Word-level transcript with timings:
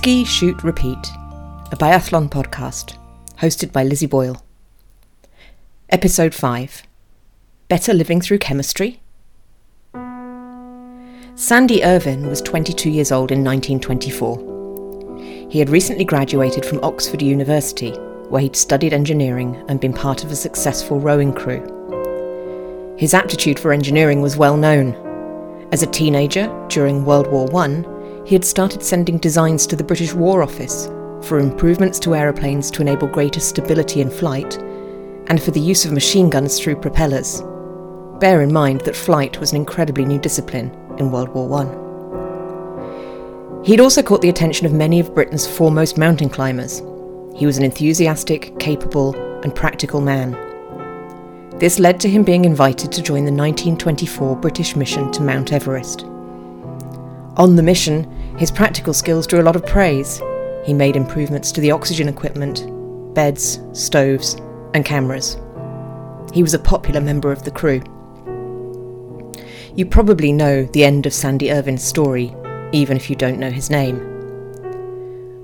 Ski, 0.00 0.24
Shoot, 0.24 0.64
Repeat, 0.64 0.96
a 1.72 1.76
biathlon 1.76 2.30
podcast, 2.30 2.96
hosted 3.36 3.70
by 3.70 3.84
Lizzie 3.84 4.06
Boyle. 4.06 4.42
Episode 5.90 6.34
5 6.34 6.84
Better 7.68 7.92
Living 7.92 8.22
Through 8.22 8.38
Chemistry? 8.38 9.02
Sandy 11.34 11.84
Irvine 11.84 12.28
was 12.28 12.40
22 12.40 12.88
years 12.88 13.12
old 13.12 13.30
in 13.30 13.44
1924. 13.44 15.48
He 15.50 15.58
had 15.58 15.68
recently 15.68 16.06
graduated 16.06 16.64
from 16.64 16.82
Oxford 16.82 17.20
University, 17.20 17.90
where 18.30 18.40
he'd 18.40 18.56
studied 18.56 18.94
engineering 18.94 19.62
and 19.68 19.82
been 19.82 19.92
part 19.92 20.24
of 20.24 20.32
a 20.32 20.34
successful 20.34 20.98
rowing 20.98 21.34
crew. 21.34 21.60
His 22.96 23.12
aptitude 23.12 23.58
for 23.58 23.70
engineering 23.70 24.22
was 24.22 24.38
well 24.38 24.56
known. 24.56 24.94
As 25.72 25.82
a 25.82 25.86
teenager, 25.86 26.48
during 26.70 27.04
World 27.04 27.26
War 27.26 27.54
I, 27.54 27.84
he 28.30 28.36
had 28.36 28.44
started 28.44 28.80
sending 28.80 29.18
designs 29.18 29.66
to 29.66 29.74
the 29.74 29.82
British 29.82 30.14
War 30.14 30.40
Office 30.40 30.86
for 31.26 31.40
improvements 31.40 31.98
to 31.98 32.14
aeroplanes 32.14 32.70
to 32.70 32.80
enable 32.80 33.08
greater 33.08 33.40
stability 33.40 34.00
in 34.00 34.08
flight 34.08 34.56
and 35.26 35.42
for 35.42 35.50
the 35.50 35.58
use 35.58 35.84
of 35.84 35.90
machine 35.90 36.30
guns 36.30 36.60
through 36.60 36.76
propellers. 36.76 37.42
Bear 38.20 38.42
in 38.42 38.52
mind 38.52 38.82
that 38.82 38.94
flight 38.94 39.40
was 39.40 39.50
an 39.50 39.56
incredibly 39.56 40.04
new 40.04 40.20
discipline 40.20 40.70
in 40.96 41.10
World 41.10 41.30
War 41.30 41.52
I. 41.60 43.64
He'd 43.64 43.80
also 43.80 44.00
caught 44.00 44.22
the 44.22 44.28
attention 44.28 44.64
of 44.64 44.72
many 44.72 45.00
of 45.00 45.12
Britain's 45.12 45.48
foremost 45.48 45.98
mountain 45.98 46.28
climbers. 46.28 46.84
He 47.34 47.46
was 47.46 47.58
an 47.58 47.64
enthusiastic, 47.64 48.56
capable, 48.60 49.12
and 49.42 49.52
practical 49.52 50.00
man. 50.00 50.38
This 51.58 51.80
led 51.80 51.98
to 51.98 52.08
him 52.08 52.22
being 52.22 52.44
invited 52.44 52.92
to 52.92 53.02
join 53.02 53.24
the 53.24 53.32
1924 53.32 54.36
British 54.36 54.76
mission 54.76 55.10
to 55.10 55.20
Mount 55.20 55.52
Everest. 55.52 56.06
On 57.36 57.56
the 57.56 57.62
mission, 57.62 58.06
his 58.40 58.50
practical 58.50 58.94
skills 58.94 59.26
drew 59.26 59.38
a 59.38 59.44
lot 59.44 59.54
of 59.54 59.66
praise. 59.66 60.22
He 60.64 60.72
made 60.72 60.96
improvements 60.96 61.52
to 61.52 61.60
the 61.60 61.72
oxygen 61.72 62.08
equipment, 62.08 62.64
beds, 63.14 63.60
stoves, 63.74 64.34
and 64.72 64.82
cameras. 64.82 65.36
He 66.32 66.42
was 66.42 66.54
a 66.54 66.58
popular 66.58 67.02
member 67.02 67.32
of 67.32 67.42
the 67.42 67.50
crew. 67.50 67.82
You 69.76 69.84
probably 69.84 70.32
know 70.32 70.64
the 70.64 70.84
end 70.84 71.04
of 71.04 71.12
Sandy 71.12 71.52
Irvine's 71.52 71.84
story, 71.84 72.34
even 72.72 72.96
if 72.96 73.10
you 73.10 73.14
don't 73.14 73.38
know 73.38 73.50
his 73.50 73.68
name. 73.68 73.98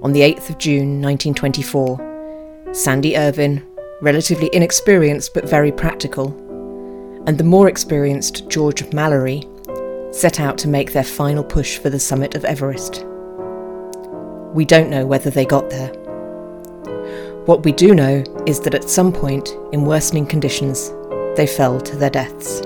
On 0.02 0.14
the 0.14 0.22
8th 0.22 0.48
of 0.48 0.56
June 0.56 1.02
1924, 1.02 2.70
Sandy 2.72 3.14
Irvine, 3.14 3.62
relatively 4.00 4.48
inexperienced 4.55 5.34
but 5.34 5.47
very 5.47 5.70
practical, 5.70 6.28
and 7.27 7.36
the 7.36 7.44
more 7.44 7.69
experienced 7.69 8.48
George 8.48 8.91
Mallory 8.94 9.42
set 10.17 10.41
out 10.41 10.56
to 10.59 10.69
make 10.69 10.92
their 10.92 11.05
final 11.05 11.45
push 11.45 11.78
for 11.78 11.91
the 11.91 12.00
summit 12.00 12.34
of 12.34 12.45
Everest. 12.45 13.05
We 14.55 14.64
don't 14.64 14.89
know 14.89 15.05
whether 15.05 15.28
they 15.28 15.45
got 15.45 15.69
there. 15.69 15.89
What 17.45 17.64
we 17.64 17.73
do 17.73 17.95
know 17.95 18.25
is 18.47 18.61
that 18.61 18.75
at 18.75 18.89
some 18.89 19.12
point, 19.12 19.50
in 19.73 19.84
worsening 19.84 20.27
conditions, 20.27 20.91
they 21.36 21.47
fell 21.47 21.81
to 21.83 21.97
their 21.97 22.11
deaths. 22.11 22.62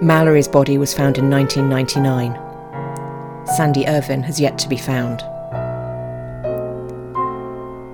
Mallory's 0.00 0.46
body 0.46 0.78
was 0.78 0.94
found 0.94 1.18
in 1.18 1.28
1999. 1.28 3.46
Sandy 3.56 3.86
Irvine 3.86 4.22
has 4.22 4.38
yet 4.38 4.56
to 4.58 4.68
be 4.68 4.76
found. 4.76 5.20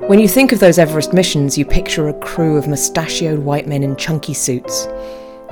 When 0.08 0.18
you 0.18 0.28
think 0.28 0.52
of 0.52 0.60
those 0.60 0.78
Everest 0.78 1.14
missions, 1.14 1.56
you 1.56 1.64
picture 1.64 2.08
a 2.08 2.20
crew 2.20 2.58
of 2.58 2.68
mustachioed 2.68 3.38
white 3.38 3.66
men 3.66 3.82
in 3.82 3.96
chunky 3.96 4.34
suits 4.34 4.86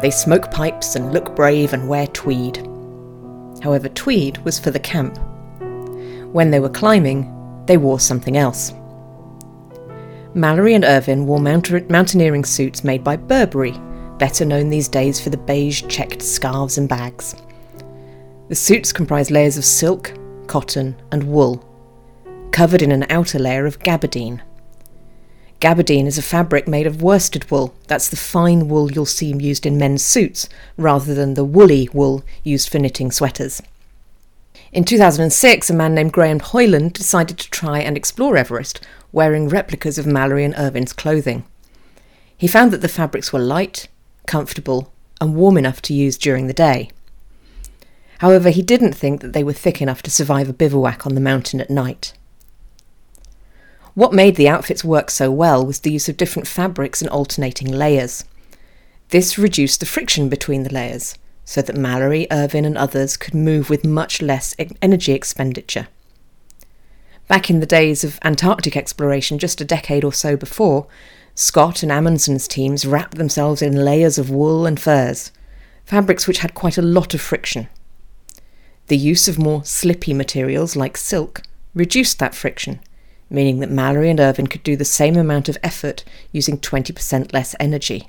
they 0.01 0.11
smoke 0.11 0.51
pipes 0.51 0.97
and 0.97 1.13
look 1.13 1.35
brave 1.35 1.73
and 1.73 1.89
wear 1.89 2.07
tweed. 2.09 2.59
However, 3.63 3.89
tweed 3.89 4.39
was 4.39 4.59
for 4.59 4.71
the 4.71 4.81
camp. 4.81 5.19
When 6.33 6.51
they 6.51 6.61
were 6.61 6.69
climbing, 6.69 7.35
they 7.67 7.77
wore 7.77 8.01
something 8.01 8.37
else. 8.37 8.73
Mallory 10.35 10.75
and 10.75 10.85
Irvine 10.85 11.27
wore 11.27 11.41
mountaineering 11.41 12.45
suits 12.45 12.85
made 12.85 13.03
by 13.03 13.17
Burberry, 13.17 13.75
better 14.19 14.45
known 14.45 14.69
these 14.69 14.89
days 14.89 15.21
for 15.21 15.31
the 15.31 15.37
beige 15.37 15.83
checked 15.89 16.23
scarves 16.23 16.79
and 16.79 16.89
bags. 16.89 17.35
The 18.49 18.55
suits 18.55 18.93
comprise 18.93 19.31
layers 19.31 19.57
of 19.57 19.65
silk, 19.65 20.13
cotton, 20.47 20.97
and 21.13 21.25
wool, 21.25 21.65
covered 22.53 22.83
in 22.83 22.93
an 22.93 23.07
outer 23.11 23.39
layer 23.39 23.67
of 23.67 23.79
gabardine. 23.81 24.43
Gabardine 25.61 26.07
is 26.07 26.19
a 26.19 26.23
fabric 26.23 26.69
made 26.69 26.87
of 26.87 27.03
worsted 27.03 27.51
wool. 27.51 27.75
That's 27.89 28.09
the 28.09 28.17
fine 28.17 28.69
wool 28.69 28.93
you'll 28.93 29.07
see 29.07 29.33
used 29.33 29.67
in 29.67 29.77
men's 29.77 30.05
suits, 30.05 30.49
rather 30.77 31.15
than 31.15 31.35
the 31.35 31.45
woolly 31.45 31.89
wool 31.93 32.23
used 32.45 32.69
for 32.69 32.79
knitting 32.79 33.11
sweaters. 33.11 33.61
In 34.71 34.85
2006, 34.85 35.69
a 35.69 35.75
man 35.75 35.95
named 35.95 36.13
Graham 36.13 36.39
Hoyland 36.39 36.93
decided 36.93 37.39
to 37.39 37.51
try 37.51 37.81
and 37.81 37.97
explore 37.97 38.37
Everest, 38.37 38.81
wearing 39.11 39.49
replicas 39.49 39.99
of 39.99 40.07
Mallory 40.07 40.45
and 40.45 40.55
Irvine's 40.55 40.93
clothing. 40.93 41.45
He 42.37 42.47
found 42.47 42.71
that 42.71 42.81
the 42.81 42.89
fabrics 42.89 43.33
were 43.33 43.41
light, 43.41 43.89
comfortable, 44.27 44.93
and 45.21 45.35
warm 45.35 45.57
enough 45.57 45.83
to 45.83 45.95
use 45.95 46.17
during 46.17 46.47
the 46.47 46.53
day. 46.53 46.91
However, 48.19 48.51
he 48.51 48.63
didn't 48.63 48.93
think 48.93 49.23
that 49.23 49.33
they 49.33 49.43
were 49.43 49.53
thick 49.53 49.83
enough 49.83 50.03
to 50.03 50.11
survive 50.11 50.49
a 50.49 50.53
bivouac 50.53 51.05
on 51.05 51.15
the 51.15 51.21
mountain 51.21 51.61
at 51.61 51.71
night. 51.71 52.13
What 53.99 54.13
made 54.13 54.37
the 54.37 54.49
outfits 54.49 54.85
work 54.85 55.11
so 55.11 55.29
well 55.29 55.67
was 55.67 55.81
the 55.81 55.91
use 55.91 56.09
of 56.09 56.17
different 56.17 56.47
fabrics 56.47 57.03
and 57.03 57.11
alternating 57.11 57.67
layers. 57.67 58.25
This 59.09 59.37
reduced 59.37 59.81
the 59.81 59.87
friction 59.87 60.29
between 60.29 60.63
the 60.63 60.73
layers, 60.73 61.17
so 61.45 61.63
that 61.63 61.77
Mallory, 61.77 62.29
Irvine, 62.31 62.65
and 62.65 62.79
others 62.79 63.17
could 63.17 63.35
move 63.35 63.69
with 63.69 63.85
much 63.85 64.23
less 64.23 64.55
energy 64.81 65.15
expenditure. 65.15 65.89
Back 67.27 67.51
in 67.51 67.59
the 67.59 67.67
days 67.67 68.05
of 68.05 68.21
Antarctic 68.23 68.77
exploration, 68.77 69.37
just 69.37 69.61
a 69.61 69.65
decade 69.65 70.05
or 70.05 70.13
so 70.13 70.37
before, 70.37 70.87
Scott 71.35 71.83
and 71.83 71.91
Amundsen's 71.91 72.47
teams 72.47 72.87
wrapped 72.87 73.17
themselves 73.17 73.63
in 73.63 73.85
layers 73.85 74.17
of 74.17 74.31
wool 74.31 74.65
and 74.65 74.79
furs, 74.79 75.33
fabrics 75.85 76.29
which 76.29 76.39
had 76.39 76.55
quite 76.55 76.79
a 76.79 76.83
lot 76.83 77.15
of 77.15 77.21
friction. 77.21 77.67
The 78.87 78.97
use 78.97 79.27
of 79.27 79.41
more 79.41 79.65
slippy 79.65 80.15
materials 80.15 80.77
like 80.77 80.97
silk 80.97 81.43
reduced 81.75 82.21
that 82.21 82.37
friction, 82.37 82.79
meaning 83.31 83.61
that 83.61 83.71
Mallory 83.71 84.11
and 84.11 84.21
Irvine 84.21 84.47
could 84.47 84.63
do 84.63 84.77
the 84.77 84.85
same 84.85 85.17
amount 85.17 85.49
of 85.49 85.59
effort 85.63 86.05
using 86.33 86.59
20% 86.59 87.33
less 87.33 87.55
energy. 87.61 88.09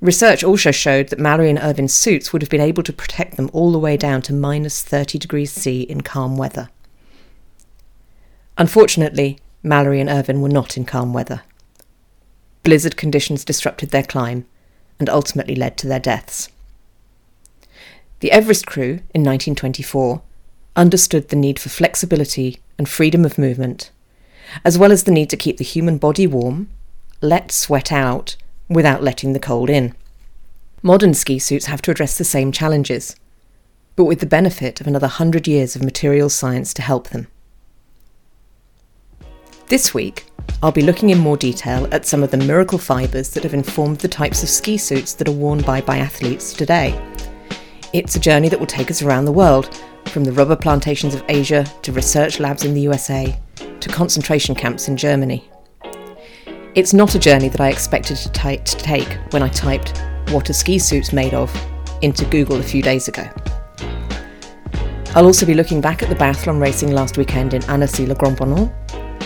Research 0.00 0.44
also 0.44 0.70
showed 0.70 1.08
that 1.08 1.18
Mallory 1.18 1.50
and 1.50 1.58
Irvine's 1.58 1.94
suits 1.94 2.32
would 2.32 2.42
have 2.42 2.50
been 2.50 2.60
able 2.60 2.84
to 2.84 2.92
protect 2.92 3.36
them 3.36 3.50
all 3.52 3.72
the 3.72 3.78
way 3.78 3.96
down 3.96 4.22
to 4.22 4.32
minus 4.32 4.82
30 4.82 5.18
degrees 5.18 5.50
C 5.50 5.82
in 5.82 6.02
calm 6.02 6.36
weather. 6.36 6.68
Unfortunately, 8.56 9.38
Mallory 9.62 10.00
and 10.00 10.08
Irvine 10.08 10.40
were 10.40 10.48
not 10.48 10.76
in 10.76 10.84
calm 10.84 11.12
weather. 11.12 11.42
Blizzard 12.62 12.96
conditions 12.96 13.44
disrupted 13.44 13.90
their 13.90 14.02
climb 14.04 14.46
and 15.00 15.08
ultimately 15.08 15.54
led 15.54 15.76
to 15.78 15.88
their 15.88 16.00
deaths. 16.00 16.48
The 18.20 18.32
Everest 18.32 18.66
crew 18.66 19.00
in 19.14 19.22
1924 19.22 20.22
understood 20.76 21.28
the 21.28 21.36
need 21.36 21.58
for 21.58 21.68
flexibility 21.68 22.58
and 22.78 22.88
freedom 22.88 23.24
of 23.24 23.36
movement, 23.36 23.90
as 24.64 24.78
well 24.78 24.92
as 24.92 25.04
the 25.04 25.10
need 25.10 25.28
to 25.30 25.36
keep 25.36 25.58
the 25.58 25.64
human 25.64 25.98
body 25.98 26.26
warm, 26.26 26.70
let 27.20 27.52
sweat 27.52 27.92
out 27.92 28.36
without 28.68 29.02
letting 29.02 29.32
the 29.32 29.40
cold 29.40 29.68
in. 29.68 29.94
Modern 30.82 31.12
ski 31.12 31.38
suits 31.38 31.66
have 31.66 31.82
to 31.82 31.90
address 31.90 32.16
the 32.16 32.24
same 32.24 32.52
challenges, 32.52 33.16
but 33.96 34.04
with 34.04 34.20
the 34.20 34.26
benefit 34.26 34.80
of 34.80 34.86
another 34.86 35.08
hundred 35.08 35.48
years 35.48 35.74
of 35.74 35.82
materials 35.82 36.34
science 36.34 36.72
to 36.74 36.82
help 36.82 37.08
them. 37.08 37.26
This 39.66 39.92
week, 39.92 40.26
I'll 40.62 40.72
be 40.72 40.82
looking 40.82 41.10
in 41.10 41.18
more 41.18 41.36
detail 41.36 41.88
at 41.92 42.06
some 42.06 42.22
of 42.22 42.30
the 42.30 42.36
miracle 42.36 42.78
fibres 42.78 43.30
that 43.30 43.42
have 43.42 43.54
informed 43.54 43.98
the 43.98 44.08
types 44.08 44.42
of 44.42 44.48
ski 44.48 44.78
suits 44.78 45.12
that 45.14 45.28
are 45.28 45.32
worn 45.32 45.60
by 45.62 45.80
biathletes 45.80 46.56
today. 46.56 46.98
It's 47.92 48.16
a 48.16 48.20
journey 48.20 48.48
that 48.48 48.58
will 48.58 48.66
take 48.66 48.90
us 48.90 49.02
around 49.02 49.24
the 49.24 49.32
world, 49.32 49.82
from 50.08 50.24
the 50.24 50.32
rubber 50.32 50.56
plantations 50.56 51.14
of 51.14 51.24
Asia 51.28 51.64
to 51.82 51.92
research 51.92 52.40
labs 52.40 52.64
in 52.64 52.74
the 52.74 52.80
USA 52.82 53.38
to 53.80 53.88
concentration 53.88 54.54
camps 54.54 54.88
in 54.88 54.96
Germany. 54.96 55.48
It's 56.74 56.92
not 56.92 57.14
a 57.14 57.18
journey 57.18 57.48
that 57.48 57.60
I 57.60 57.68
expected 57.68 58.16
to, 58.18 58.32
t- 58.32 58.56
to 58.56 58.76
take 58.76 59.18
when 59.30 59.42
I 59.42 59.48
typed 59.48 60.00
what 60.30 60.48
are 60.50 60.52
ski 60.52 60.78
suits 60.78 61.12
made 61.12 61.34
of 61.34 61.54
into 62.02 62.24
Google 62.26 62.58
a 62.58 62.62
few 62.62 62.82
days 62.82 63.08
ago. 63.08 63.28
I'll 65.14 65.26
also 65.26 65.46
be 65.46 65.54
looking 65.54 65.80
back 65.80 66.02
at 66.02 66.08
the 66.08 66.14
biathlon 66.14 66.60
racing 66.60 66.92
last 66.92 67.16
weekend 67.16 67.54
in 67.54 67.64
Annecy-le-Grand-Bornand 67.64 68.72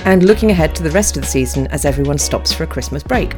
and 0.05 0.23
looking 0.25 0.51
ahead 0.51 0.75
to 0.77 0.83
the 0.83 0.91
rest 0.91 1.17
of 1.17 1.23
the 1.23 1.29
season 1.29 1.67
as 1.69 1.85
everyone 1.85 2.19
stops 2.19 2.53
for 2.53 2.65
a 2.65 2.67
Christmas 2.67 3.03
break. 3.03 3.35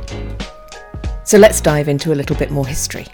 So 1.25 1.39
let's 1.39 1.61
dive 1.61 1.89
into 1.89 2.13
a 2.13 2.15
little 2.15 2.37
bit 2.37 2.51
more 2.51 2.67
history. 2.67 3.07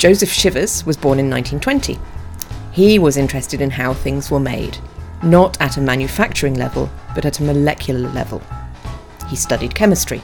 Joseph 0.00 0.32
Shivers 0.32 0.86
was 0.86 0.96
born 0.96 1.18
in 1.18 1.28
1920. 1.28 1.98
He 2.72 2.98
was 2.98 3.18
interested 3.18 3.60
in 3.60 3.68
how 3.68 3.92
things 3.92 4.30
were 4.30 4.40
made, 4.40 4.78
not 5.22 5.60
at 5.60 5.76
a 5.76 5.82
manufacturing 5.82 6.54
level, 6.54 6.88
but 7.14 7.26
at 7.26 7.38
a 7.38 7.42
molecular 7.42 8.08
level. 8.08 8.40
He 9.28 9.36
studied 9.36 9.74
chemistry. 9.74 10.22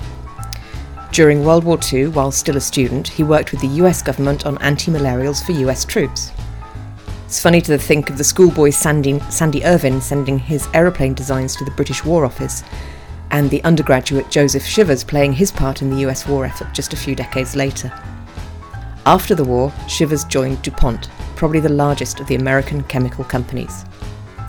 During 1.13 1.45
World 1.45 1.65
War 1.65 1.79
II, 1.93 2.07
while 2.07 2.33
still 2.33 2.57
a 2.57 2.61
student, 2.63 3.07
he 3.07 3.23
worked 3.23 3.53
with 3.53 3.61
the 3.61 3.83
US 3.83 4.01
government 4.01 4.47
on 4.47 4.57
anti 4.63 4.91
malarials 4.91 5.45
for 5.45 5.53
US 5.53 5.85
troops. 5.85 6.33
It's 7.27 7.43
funny 7.43 7.61
to 7.61 7.77
think 7.77 8.09
of 8.09 8.17
the 8.17 8.25
schoolboy 8.25 8.71
Sandy, 8.71 9.21
Sandy 9.29 9.63
Irvine 9.63 10.01
sending 10.01 10.39
his 10.39 10.67
aeroplane 10.73 11.13
designs 11.13 11.55
to 11.57 11.67
the 11.67 11.71
British 11.73 12.03
War 12.03 12.25
Office, 12.25 12.65
and 13.31 13.51
the 13.51 13.63
undergraduate 13.63 14.31
Joseph 14.31 14.65
Shivers 14.65 15.05
playing 15.05 15.35
his 15.35 15.53
part 15.53 15.83
in 15.83 15.91
the 15.91 16.09
US 16.09 16.27
war 16.27 16.47
effort 16.47 16.73
just 16.73 16.95
a 16.95 16.97
few 16.97 17.15
decades 17.15 17.55
later. 17.55 17.93
After 19.07 19.37
the 19.37 19.45
war, 19.45 19.73
Shivers 19.87 20.25
joined 20.25 20.61
DuPont, 20.63 21.09
probably 21.37 21.61
the 21.61 21.69
largest 21.69 22.19
of 22.19 22.27
the 22.27 22.35
American 22.35 22.83
chemical 22.83 23.23
companies. 23.23 23.85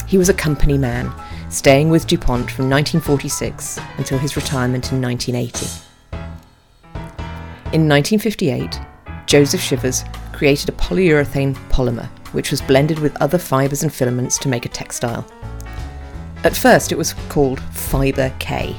He 0.08 0.18
was 0.18 0.30
a 0.30 0.34
company 0.34 0.80
man, 0.80 1.14
staying 1.50 1.92
with 1.92 2.08
DuPont 2.08 2.50
from 2.50 2.68
1946 2.68 3.80
until 3.98 4.18
his 4.18 4.36
retirement 4.36 4.92
in 4.92 5.00
1980. 5.00 5.68
In 7.72 7.88
1958, 7.88 8.80
Joseph 9.28 9.62
Shivers 9.62 10.04
created 10.34 10.70
a 10.70 10.72
polyurethane 10.72 11.54
polymer 11.70 12.10
which 12.32 12.50
was 12.50 12.62
blended 12.62 12.98
with 12.98 13.16
other 13.22 13.38
fibres 13.38 13.84
and 13.84 13.94
filaments 13.94 14.40
to 14.40 14.50
make 14.50 14.66
a 14.66 14.70
textile. 14.70 15.26
At 16.44 16.58
first, 16.58 16.92
it 16.92 16.98
was 16.98 17.14
called 17.30 17.60
Fibre 17.60 18.34
K, 18.40 18.76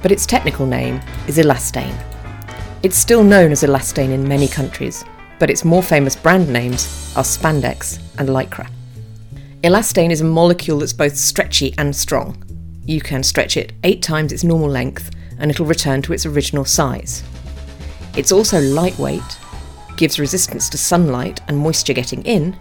but 0.00 0.12
its 0.12 0.24
technical 0.24 0.64
name 0.64 1.00
is 1.28 1.36
elastane. 1.36 2.13
It's 2.84 2.98
still 2.98 3.24
known 3.24 3.50
as 3.50 3.62
elastane 3.62 4.10
in 4.10 4.28
many 4.28 4.46
countries, 4.46 5.06
but 5.38 5.48
its 5.48 5.64
more 5.64 5.82
famous 5.82 6.14
brand 6.14 6.52
names 6.52 7.14
are 7.16 7.24
spandex 7.24 7.98
and 8.18 8.28
lycra. 8.28 8.70
Elastane 9.62 10.10
is 10.10 10.20
a 10.20 10.24
molecule 10.24 10.80
that's 10.80 10.92
both 10.92 11.16
stretchy 11.16 11.72
and 11.78 11.96
strong. 11.96 12.36
You 12.84 13.00
can 13.00 13.22
stretch 13.22 13.56
it 13.56 13.72
eight 13.84 14.02
times 14.02 14.32
its 14.32 14.44
normal 14.44 14.68
length 14.68 15.10
and 15.38 15.50
it'll 15.50 15.64
return 15.64 16.02
to 16.02 16.12
its 16.12 16.26
original 16.26 16.66
size. 16.66 17.24
It's 18.18 18.30
also 18.30 18.60
lightweight, 18.60 19.38
gives 19.96 20.20
resistance 20.20 20.68
to 20.68 20.76
sunlight 20.76 21.40
and 21.48 21.56
moisture 21.56 21.94
getting 21.94 22.22
in, 22.24 22.54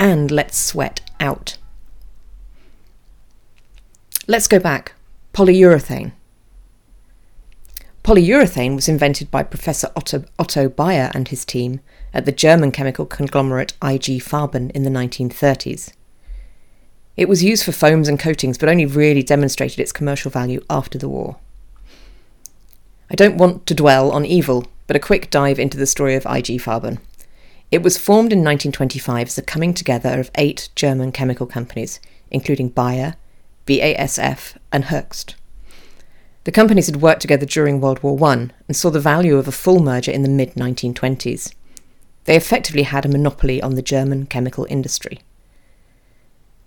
and 0.00 0.32
lets 0.32 0.58
sweat 0.58 1.08
out. 1.20 1.56
Let's 4.26 4.48
go 4.48 4.58
back. 4.58 4.94
Polyurethane. 5.32 6.10
Polyurethane 8.04 8.74
was 8.74 8.88
invented 8.88 9.30
by 9.30 9.44
Professor 9.44 9.88
Otto, 9.94 10.24
Otto 10.36 10.68
Bayer 10.68 11.12
and 11.14 11.28
his 11.28 11.44
team 11.44 11.78
at 12.12 12.24
the 12.24 12.32
German 12.32 12.72
chemical 12.72 13.06
conglomerate 13.06 13.74
IG 13.80 14.20
Farben 14.20 14.72
in 14.72 14.82
the 14.82 14.90
1930s. 14.90 15.92
It 17.16 17.28
was 17.28 17.44
used 17.44 17.64
for 17.64 17.70
foams 17.70 18.08
and 18.08 18.18
coatings, 18.18 18.58
but 18.58 18.68
only 18.68 18.86
really 18.86 19.22
demonstrated 19.22 19.78
its 19.78 19.92
commercial 19.92 20.32
value 20.32 20.64
after 20.68 20.98
the 20.98 21.08
war. 21.08 21.36
I 23.08 23.14
don't 23.14 23.36
want 23.36 23.66
to 23.66 23.74
dwell 23.74 24.10
on 24.10 24.26
evil, 24.26 24.66
but 24.88 24.96
a 24.96 25.00
quick 25.00 25.30
dive 25.30 25.60
into 25.60 25.76
the 25.76 25.86
story 25.86 26.16
of 26.16 26.26
IG 26.26 26.60
Farben. 26.60 26.98
It 27.70 27.82
was 27.82 27.98
formed 27.98 28.32
in 28.32 28.38
1925 28.40 29.28
as 29.28 29.38
a 29.38 29.42
coming 29.42 29.74
together 29.74 30.18
of 30.18 30.30
eight 30.34 30.70
German 30.74 31.12
chemical 31.12 31.46
companies, 31.46 32.00
including 32.32 32.70
Bayer, 32.70 33.14
BASF, 33.66 34.56
and 34.72 34.86
Hoechst. 34.86 35.36
The 36.44 36.52
companies 36.52 36.86
had 36.86 36.96
worked 36.96 37.22
together 37.22 37.46
during 37.46 37.80
World 37.80 38.02
War 38.02 38.18
I 38.28 38.50
and 38.66 38.76
saw 38.76 38.90
the 38.90 39.00
value 39.00 39.36
of 39.36 39.46
a 39.46 39.52
full 39.52 39.80
merger 39.80 40.10
in 40.10 40.22
the 40.22 40.28
mid 40.28 40.54
1920s. 40.54 41.54
They 42.24 42.36
effectively 42.36 42.82
had 42.82 43.04
a 43.04 43.08
monopoly 43.08 43.62
on 43.62 43.74
the 43.74 43.82
German 43.82 44.26
chemical 44.26 44.66
industry. 44.68 45.20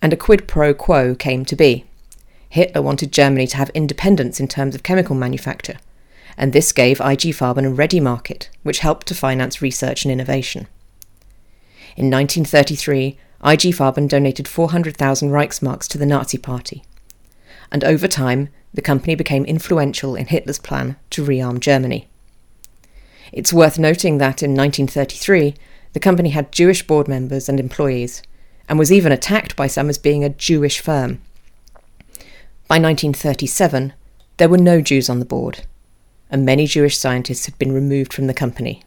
And 0.00 0.12
a 0.12 0.16
quid 0.16 0.48
pro 0.48 0.72
quo 0.72 1.14
came 1.14 1.44
to 1.44 1.56
be. 1.56 1.84
Hitler 2.48 2.80
wanted 2.80 3.12
Germany 3.12 3.46
to 3.48 3.56
have 3.56 3.70
independence 3.70 4.40
in 4.40 4.48
terms 4.48 4.74
of 4.74 4.82
chemical 4.82 5.16
manufacture, 5.16 5.78
and 6.36 6.52
this 6.52 6.72
gave 6.72 7.00
IG 7.00 7.34
Farben 7.34 7.66
a 7.66 7.70
ready 7.70 8.00
market, 8.00 8.48
which 8.62 8.78
helped 8.78 9.06
to 9.08 9.14
finance 9.14 9.60
research 9.60 10.04
and 10.04 10.12
innovation. 10.12 10.68
In 11.96 12.10
1933, 12.10 13.18
IG 13.44 13.74
Farben 13.74 14.08
donated 14.08 14.48
400,000 14.48 15.30
Reichsmarks 15.30 15.86
to 15.88 15.98
the 15.98 16.06
Nazi 16.06 16.38
Party. 16.38 16.82
And 17.72 17.84
over 17.84 18.06
time, 18.06 18.48
the 18.76 18.82
company 18.82 19.14
became 19.14 19.44
influential 19.46 20.14
in 20.14 20.26
Hitler's 20.26 20.58
plan 20.58 20.96
to 21.10 21.24
rearm 21.24 21.60
Germany. 21.60 22.06
It's 23.32 23.52
worth 23.52 23.78
noting 23.78 24.18
that 24.18 24.42
in 24.42 24.50
1933, 24.50 25.54
the 25.94 26.00
company 26.00 26.28
had 26.30 26.52
Jewish 26.52 26.86
board 26.86 27.08
members 27.08 27.48
and 27.48 27.58
employees, 27.58 28.22
and 28.68 28.78
was 28.78 28.92
even 28.92 29.12
attacked 29.12 29.56
by 29.56 29.66
some 29.66 29.88
as 29.88 29.96
being 29.96 30.22
a 30.22 30.28
Jewish 30.28 30.78
firm. 30.78 31.22
By 32.68 32.76
1937, 32.76 33.94
there 34.36 34.48
were 34.48 34.58
no 34.58 34.82
Jews 34.82 35.08
on 35.08 35.20
the 35.20 35.24
board, 35.24 35.64
and 36.30 36.44
many 36.44 36.66
Jewish 36.66 36.98
scientists 36.98 37.46
had 37.46 37.58
been 37.58 37.72
removed 37.72 38.12
from 38.12 38.26
the 38.26 38.34
company. 38.34 38.82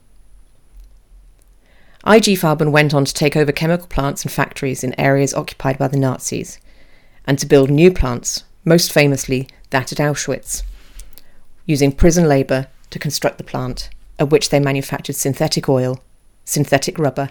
IG 2.06 2.38
Farben 2.38 2.72
went 2.72 2.94
on 2.94 3.06
to 3.06 3.14
take 3.14 3.36
over 3.36 3.52
chemical 3.52 3.88
plants 3.88 4.24
and 4.24 4.32
factories 4.32 4.84
in 4.84 5.00
areas 5.00 5.34
occupied 5.34 5.80
by 5.80 5.88
the 5.88 5.98
Nazis, 5.98 6.60
and 7.26 7.40
to 7.40 7.48
build 7.48 7.72
new 7.72 7.92
plants, 7.92 8.44
most 8.64 8.94
famously 8.94 9.48
that 9.70 9.92
at 9.92 9.98
Auschwitz, 9.98 10.64
using 11.66 11.92
prison 11.92 12.28
labour 12.28 12.68
to 12.90 13.00
construct 13.00 13.38
the 13.38 13.44
plant, 13.44 13.90
at 14.18 14.30
which 14.30 14.50
they 14.50 14.60
manufactured 14.60 15.16
synthetic 15.16 15.70
oil, 15.70 16.02
synthetic 16.46 16.98
rubber, 16.98 17.30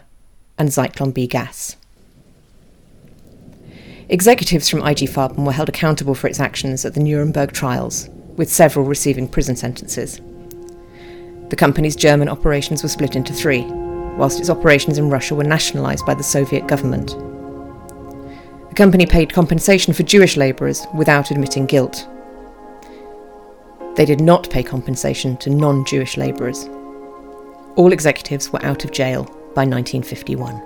and 0.56 0.68
Zyklon 0.68 1.12
B 1.12 1.26
gas. 1.26 1.76
Executives 4.08 4.68
from 4.68 4.86
IG 4.86 5.00
Farben 5.00 5.44
were 5.44 5.52
held 5.52 5.68
accountable 5.68 6.14
for 6.14 6.28
its 6.28 6.40
actions 6.40 6.84
at 6.84 6.94
the 6.94 7.00
Nuremberg 7.00 7.52
trials, 7.52 8.08
with 8.36 8.50
several 8.50 8.84
receiving 8.84 9.28
prison 9.28 9.56
sentences. 9.56 10.20
The 11.50 11.56
company's 11.56 11.96
German 11.96 12.28
operations 12.28 12.82
were 12.82 12.88
split 12.88 13.16
into 13.16 13.32
three 13.32 13.66
whilst 14.18 14.40
its 14.40 14.50
operations 14.50 14.98
in 14.98 15.08
Russia 15.08 15.34
were 15.34 15.44
nationalised 15.44 16.04
by 16.04 16.12
the 16.12 16.24
Soviet 16.24 16.66
government. 16.66 17.10
The 18.68 18.74
company 18.74 19.06
paid 19.06 19.32
compensation 19.32 19.94
for 19.94 20.02
Jewish 20.02 20.36
labourers 20.36 20.86
without 20.92 21.30
admitting 21.30 21.66
guilt. 21.66 22.06
They 23.98 24.04
did 24.04 24.20
not 24.20 24.48
pay 24.48 24.62
compensation 24.62 25.36
to 25.38 25.50
non 25.50 25.84
Jewish 25.84 26.16
labourers. 26.16 26.68
All 27.74 27.92
executives 27.92 28.52
were 28.52 28.64
out 28.64 28.84
of 28.84 28.92
jail 28.92 29.24
by 29.56 29.64
1951. 29.64 30.62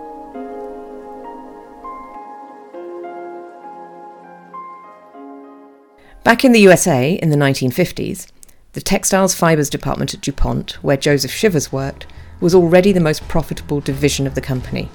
Back 6.22 6.44
in 6.44 6.52
the 6.52 6.60
USA 6.60 7.14
in 7.14 7.30
the 7.30 7.36
1950s, 7.38 8.30
the 8.74 8.82
Textiles 8.82 9.34
Fibres 9.34 9.70
Department 9.70 10.12
at 10.12 10.20
DuPont, 10.20 10.72
where 10.84 10.98
Joseph 10.98 11.32
Shivers 11.32 11.72
worked, 11.72 12.06
was 12.42 12.54
already 12.54 12.92
the 12.92 13.00
most 13.00 13.26
profitable 13.28 13.80
division 13.80 14.26
of 14.26 14.34
the 14.34 14.42
company. 14.42 14.90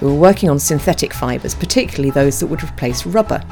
They 0.00 0.06
were 0.06 0.14
working 0.14 0.48
on 0.48 0.58
synthetic 0.58 1.12
fibres, 1.12 1.54
particularly 1.54 2.10
those 2.10 2.40
that 2.40 2.46
would 2.46 2.64
replace 2.64 3.04
rubber. 3.04 3.44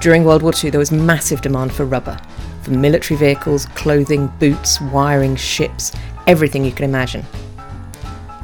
During 0.00 0.22
World 0.22 0.42
War 0.42 0.52
II, 0.52 0.70
there 0.70 0.78
was 0.78 0.92
massive 0.92 1.40
demand 1.40 1.72
for 1.72 1.84
rubber, 1.84 2.20
for 2.62 2.70
military 2.70 3.18
vehicles, 3.18 3.66
clothing, 3.74 4.28
boots, 4.38 4.80
wiring, 4.80 5.36
ships, 5.36 5.92
everything 6.26 6.64
you 6.64 6.72
can 6.72 6.84
imagine. 6.84 7.24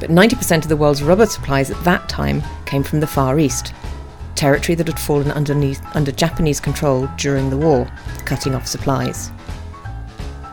But 0.01 0.11
90% 0.11 0.63
of 0.63 0.69
the 0.69 0.77
world's 0.77 1.03
rubber 1.03 1.27
supplies 1.27 1.71
at 1.71 1.83
that 1.85 2.09
time 2.09 2.43
came 2.67 2.83
from 2.83 3.01
the 3.01 3.07
Far 3.07 3.39
East, 3.39 3.73
territory 4.35 4.77
that 4.77 4.87
had 4.87 5.01
fallen 5.01 5.33
underneath, 5.33 5.85
under 5.97 6.13
Japanese 6.13 6.61
control 6.61 7.09
during 7.17 7.51
the 7.51 7.57
war, 7.57 7.91
cutting 8.25 8.55
off 8.55 8.67
supplies. 8.67 9.33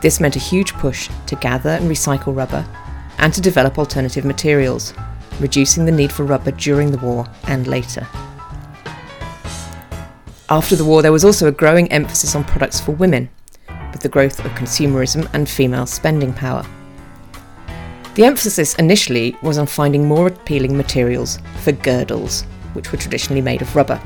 This 0.02 0.20
meant 0.20 0.36
a 0.36 0.40
huge 0.40 0.72
push 0.74 1.08
to 1.26 1.36
gather 1.36 1.70
and 1.70 1.90
recycle 1.90 2.36
rubber 2.36 2.66
and 3.18 3.32
to 3.32 3.40
develop 3.40 3.78
alternative 3.78 4.24
materials, 4.24 4.92
reducing 5.40 5.84
the 5.84 5.92
need 5.92 6.12
for 6.12 6.24
rubber 6.24 6.50
during 6.50 6.90
the 6.90 6.98
war 6.98 7.26
and 7.46 7.66
later. 7.66 8.06
After 10.48 10.76
the 10.76 10.84
war, 10.84 11.02
there 11.02 11.12
was 11.12 11.24
also 11.24 11.48
a 11.48 11.52
growing 11.52 11.90
emphasis 11.90 12.34
on 12.34 12.44
products 12.44 12.80
for 12.80 12.92
women, 12.92 13.28
with 13.96 14.02
the 14.02 14.08
growth 14.10 14.44
of 14.44 14.50
consumerism 14.50 15.26
and 15.32 15.48
female 15.48 15.86
spending 15.86 16.30
power. 16.30 16.62
The 18.14 18.26
emphasis 18.26 18.74
initially 18.74 19.34
was 19.40 19.56
on 19.56 19.66
finding 19.66 20.06
more 20.06 20.26
appealing 20.26 20.76
materials 20.76 21.38
for 21.62 21.72
girdles, 21.72 22.42
which 22.74 22.92
were 22.92 22.98
traditionally 22.98 23.40
made 23.40 23.62
of 23.62 23.74
rubber. 23.74 23.98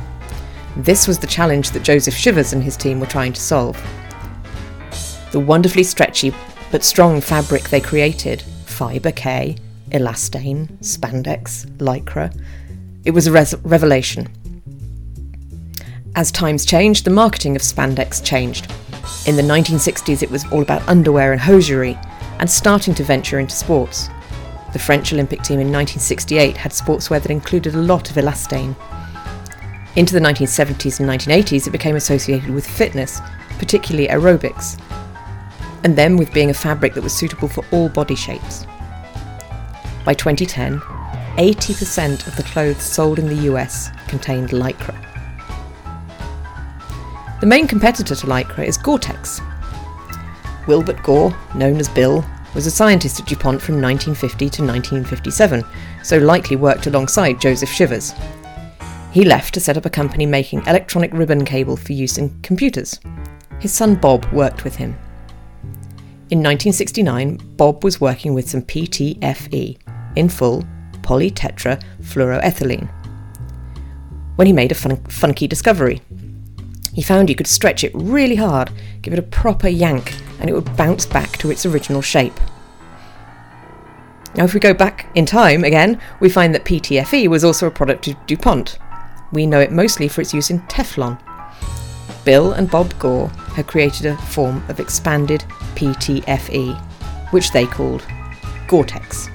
This 0.77 1.09
was 1.09 1.19
the 1.19 1.27
challenge 1.27 1.73
that 1.73 1.83
Joseph 1.83 2.15
Shivers 2.15 2.53
and 2.53 2.63
his 2.63 2.77
team 2.77 3.01
were 3.01 3.07
trying 3.07 3.33
to 3.33 3.41
solve 3.41 3.77
the 5.33 5.41
wonderfully 5.41 5.83
stretchy 5.83 6.33
but 6.71 6.85
strong 6.85 7.21
fabric 7.21 7.69
they 7.71 7.81
created 7.81 8.43
fibre 8.67 9.11
K, 9.11 9.57
elastane, 9.91 10.69
spandex, 10.79 11.67
lycra. 11.79 12.33
It 13.05 13.11
was 13.11 13.27
a 13.27 13.33
res- 13.33 13.57
revelation. 13.65 14.29
As 16.15 16.31
times 16.31 16.65
changed, 16.65 17.05
the 17.05 17.11
marketing 17.11 17.57
of 17.57 17.63
spandex 17.63 18.25
changed. 18.25 18.73
In 19.27 19.37
the 19.37 19.43
1960s, 19.43 20.23
it 20.23 20.31
was 20.31 20.45
all 20.53 20.63
about 20.63 20.89
underwear 20.89 21.33
and 21.33 21.41
hosiery, 21.41 21.99
and 22.39 22.51
starting 22.51 22.95
to 22.95 23.05
venture 23.05 23.39
into 23.39 23.55
sports. 23.55 24.09
The 24.73 24.79
French 24.79 25.13
Olympic 25.13 25.43
team 25.43 25.61
in 25.61 25.73
1968 25.73 26.57
had 26.57 26.73
sportswear 26.73 27.21
that 27.21 27.31
included 27.31 27.75
a 27.75 27.79
lot 27.79 28.11
of 28.11 28.17
elastane. 28.17 28.75
Into 29.97 30.15
the 30.15 30.21
1970s 30.21 31.01
and 31.01 31.09
1980s, 31.09 31.67
it 31.67 31.71
became 31.71 31.97
associated 31.97 32.51
with 32.51 32.67
fitness, 32.67 33.21
particularly 33.59 34.09
aerobics, 34.09 34.81
and 35.85 35.97
then 35.97 36.17
with 36.17 36.33
being 36.33 36.51
a 36.51 36.55
fabric 36.55 36.95
that 36.95 37.03
was 37.03 37.13
suitable 37.13 37.49
for 37.49 37.65
all 37.73 37.89
body 37.89 38.15
shapes. 38.15 38.65
By 40.05 40.15
2010, 40.15 40.79
80% 41.37 42.27
of 42.27 42.37
the 42.37 42.43
clothes 42.45 42.83
sold 42.83 43.19
in 43.19 43.27
the 43.27 43.53
US 43.53 43.91
contained 44.07 44.51
lycra. 44.51 45.10
The 47.41 47.47
main 47.47 47.67
competitor 47.67 48.15
to 48.15 48.27
lycra 48.27 48.67
is 48.67 48.77
Gore-Tex. 48.77 49.41
Wilbert 50.67 51.03
Gore, 51.03 51.35
known 51.55 51.79
as 51.79 51.89
Bill, 51.89 52.23
was 52.55 52.67
a 52.67 52.71
scientist 52.71 53.19
at 53.19 53.27
DuPont 53.27 53.63
from 53.63 53.81
1950 53.81 54.51
to 54.51 54.63
1957, 54.63 55.65
so 56.03 56.19
likely 56.19 56.57
worked 56.57 56.87
alongside 56.87 57.41
Joseph 57.41 57.71
Shivers. 57.71 58.13
He 59.13 59.25
left 59.25 59.55
to 59.55 59.61
set 59.61 59.79
up 59.79 59.87
a 59.87 59.91
company 59.91 60.27
making 60.27 60.67
electronic 60.67 61.15
ribbon 61.15 61.47
cable 61.47 61.79
for 61.79 61.95
use 61.95 62.19
in 62.19 62.39
computers. 62.43 63.01
His 63.59 63.73
son 63.73 63.95
Bob 63.95 64.27
worked 64.33 64.63
with 64.63 64.77
him. 64.77 64.91
In 66.29 66.41
1969, 66.41 67.41
Bob 67.57 67.83
was 67.83 68.03
working 68.03 68.35
with 68.35 68.51
some 68.51 68.63
PTFE, 68.63 69.79
in 70.15 70.29
full 70.29 70.63
polytetra 71.01 71.83
fluoroethylene, 72.03 72.91
when 74.37 74.47
he 74.47 74.53
made 74.53 74.73
a 74.73 74.75
fun- 74.75 75.03
funky 75.05 75.49
discovery. 75.49 76.03
He 76.93 77.03
found 77.03 77.29
you 77.29 77.37
could 77.37 77.47
stretch 77.47 77.85
it 77.85 77.93
really 77.95 78.37
hard, 78.37 78.71
give 79.03 79.13
it 79.13 79.19
a 79.19 79.23
proper 79.23 79.69
yank, 79.69 80.15
and 80.41 80.51
it 80.51 80.53
would 80.53 80.77
bounce 80.77 81.07
back 81.07 81.37
to 81.39 81.51
its 81.51 81.65
original 81.65 82.03
shape. 82.03 82.39
Now, 84.35 84.45
if 84.45 84.55
we 84.55 84.61
go 84.61 84.75
back 84.75 85.11
in 85.15 85.27
time 85.27 85.65
again, 85.65 86.01
we 86.21 86.29
find 86.29 86.55
that 86.55 86.65
PTFE 86.65 87.29
was 87.29 87.45
also 87.45 87.67
a 87.67 87.71
product 87.71 88.07
of 88.09 88.27
DuPont. 88.27 88.79
We 89.33 89.47
know 89.47 89.61
it 89.61 89.73
mostly 89.73 90.09
for 90.09 90.21
its 90.21 90.35
use 90.35 90.51
in 90.51 90.61
Teflon. 90.63 91.19
Bill 92.25 92.53
and 92.53 92.71
Bob 92.71 92.97
Gore 92.99 93.29
had 93.55 93.67
created 93.67 94.07
a 94.07 94.17
form 94.17 94.65
of 94.69 94.79
expanded 94.79 95.45
PTFE, 95.75 96.81
which 97.33 97.51
they 97.53 97.67
called 97.67 98.05
Gore-Tex. 98.69 99.29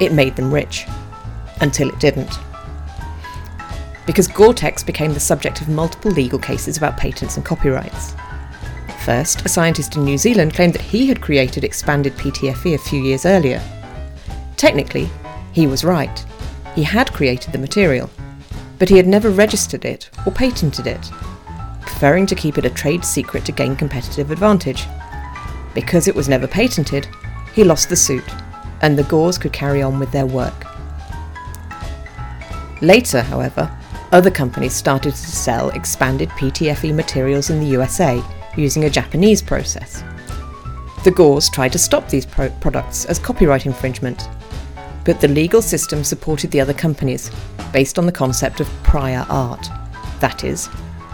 It 0.00 0.12
made 0.12 0.36
them 0.36 0.52
rich, 0.52 0.86
until 1.60 1.88
it 1.88 1.98
didn't. 1.98 2.38
Because 4.12 4.28
Gore-Tex 4.28 4.82
became 4.82 5.14
the 5.14 5.20
subject 5.20 5.62
of 5.62 5.70
multiple 5.70 6.10
legal 6.10 6.38
cases 6.38 6.76
about 6.76 6.98
patents 6.98 7.38
and 7.38 7.46
copyrights. 7.46 8.14
First, 9.06 9.46
a 9.46 9.48
scientist 9.48 9.96
in 9.96 10.04
New 10.04 10.18
Zealand 10.18 10.52
claimed 10.52 10.74
that 10.74 10.82
he 10.82 11.06
had 11.06 11.22
created 11.22 11.64
expanded 11.64 12.12
PTFE 12.16 12.74
a 12.74 12.78
few 12.78 13.00
years 13.00 13.24
earlier. 13.24 13.62
Technically, 14.58 15.08
he 15.54 15.66
was 15.66 15.82
right. 15.82 16.26
He 16.74 16.82
had 16.82 17.10
created 17.14 17.54
the 17.54 17.58
material, 17.58 18.10
but 18.78 18.90
he 18.90 18.98
had 18.98 19.06
never 19.06 19.30
registered 19.30 19.86
it 19.86 20.10
or 20.26 20.32
patented 20.32 20.86
it, 20.86 21.10
preferring 21.80 22.26
to 22.26 22.34
keep 22.34 22.58
it 22.58 22.66
a 22.66 22.70
trade 22.70 23.06
secret 23.06 23.46
to 23.46 23.52
gain 23.52 23.74
competitive 23.74 24.30
advantage. 24.30 24.84
Because 25.72 26.06
it 26.06 26.14
was 26.14 26.28
never 26.28 26.46
patented, 26.46 27.08
he 27.54 27.64
lost 27.64 27.88
the 27.88 27.96
suit, 27.96 28.28
and 28.82 28.98
the 28.98 29.04
Gores 29.04 29.38
could 29.38 29.54
carry 29.54 29.80
on 29.80 29.98
with 29.98 30.12
their 30.12 30.26
work. 30.26 30.66
Later, 32.82 33.22
however, 33.22 33.74
other 34.12 34.30
companies 34.30 34.74
started 34.74 35.12
to 35.12 35.16
sell 35.16 35.70
expanded 35.70 36.28
PTFE 36.30 36.94
materials 36.94 37.50
in 37.50 37.60
the 37.60 37.66
USA 37.66 38.22
using 38.56 38.84
a 38.84 38.90
Japanese 38.90 39.40
process. 39.40 40.04
The 41.04 41.10
Gores 41.10 41.48
tried 41.48 41.72
to 41.72 41.78
stop 41.78 42.08
these 42.08 42.26
pro- 42.26 42.50
products 42.60 43.06
as 43.06 43.18
copyright 43.18 43.66
infringement, 43.66 44.28
but 45.04 45.20
the 45.20 45.28
legal 45.28 45.62
system 45.62 46.04
supported 46.04 46.50
the 46.50 46.60
other 46.60 46.74
companies 46.74 47.30
based 47.72 47.98
on 47.98 48.06
the 48.06 48.12
concept 48.12 48.60
of 48.60 48.68
prior 48.84 49.26
art. 49.28 49.68
That 50.20 50.44
is, 50.44 50.68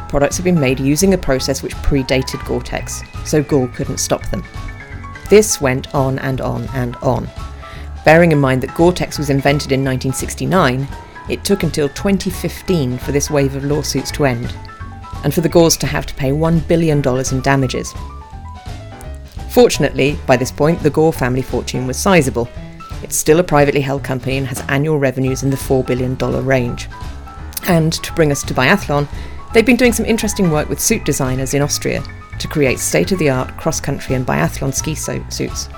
products 0.09 0.37
had 0.37 0.45
been 0.45 0.61
made 0.61 0.81
using 0.81 1.15
a 1.15 1.19
process 1.19 1.63
which 1.63 1.75
predated 1.77 2.45
Gore 2.47 2.63
Tex, 2.63 3.03
so 3.25 3.43
Gore 3.43 3.69
couldn't 3.69 3.99
stop 3.99 4.29
them. 4.31 4.45
This 5.31 5.61
went 5.61 5.95
on 5.95 6.19
and 6.19 6.41
on 6.41 6.69
and 6.75 6.97
on. 6.97 7.29
Bearing 8.05 8.33
in 8.33 8.41
mind 8.41 8.63
that 8.63 8.75
Gore 8.75 8.93
Tex 8.93 9.19
was 9.19 9.31
invented 9.31 9.73
in 9.73 9.85
1969, 9.85 10.89
it 11.29 11.45
took 11.45 11.63
until 11.63 11.89
2015 11.89 12.99
for 12.99 13.13
this 13.13 13.31
wave 13.31 13.55
of 13.55 13.65
lawsuits 13.65 14.11
to 14.13 14.25
end, 14.25 14.55
and 15.25 15.35
for 15.35 15.41
the 15.41 15.49
Gores 15.49 15.77
to 15.79 15.87
have 15.87 16.07
to 16.07 16.15
pay 16.15 16.31
$1 16.31 16.67
billion 16.69 16.99
in 16.99 17.41
damages. 17.43 17.93
Fortunately, 19.51 20.19
by 20.27 20.37
this 20.37 20.53
point, 20.53 20.81
the 20.83 20.91
Gore 20.91 21.13
family 21.13 21.43
fortune 21.43 21.87
was 21.87 21.97
sizable. 21.97 22.49
It's 23.03 23.17
still 23.17 23.41
a 23.41 23.45
privately 23.45 23.81
held 23.81 24.05
company 24.05 24.37
and 24.37 24.47
has 24.47 24.65
annual 24.69 24.99
revenues 24.99 25.43
in 25.43 25.51
the 25.51 25.57
$4 25.57 25.87
billion 25.87 26.17
range. 26.45 26.89
And 27.67 27.93
to 27.93 28.13
bring 28.15 28.31
us 28.31 28.43
to 28.45 28.55
biathlon, 28.55 29.09
they've 29.53 29.67
been 29.67 29.77
doing 29.77 29.93
some 29.93 30.07
interesting 30.07 30.51
work 30.51 30.69
with 30.69 30.81
suit 30.81 31.05
designers 31.05 31.55
in 31.55 31.63
Austria 31.63 32.03
to 32.39 32.49
create 32.49 32.79
state 32.79 33.13
of 33.13 33.19
the 33.19 33.31
art 33.31 33.57
cross 33.57 33.81
country 33.81 34.15
and 34.15 34.27
biathlon 34.27 34.73
ski 34.73 34.95
so- 34.95 35.25
suits, 35.29 35.69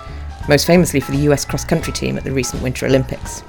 most 0.49 0.67
famously 0.67 1.01
for 1.01 1.13
the 1.13 1.29
US 1.31 1.45
cross 1.45 1.65
country 1.65 1.93
team 1.93 2.17
at 2.17 2.25
the 2.25 2.33
recent 2.33 2.63
Winter 2.63 2.87
Olympics. 2.87 3.43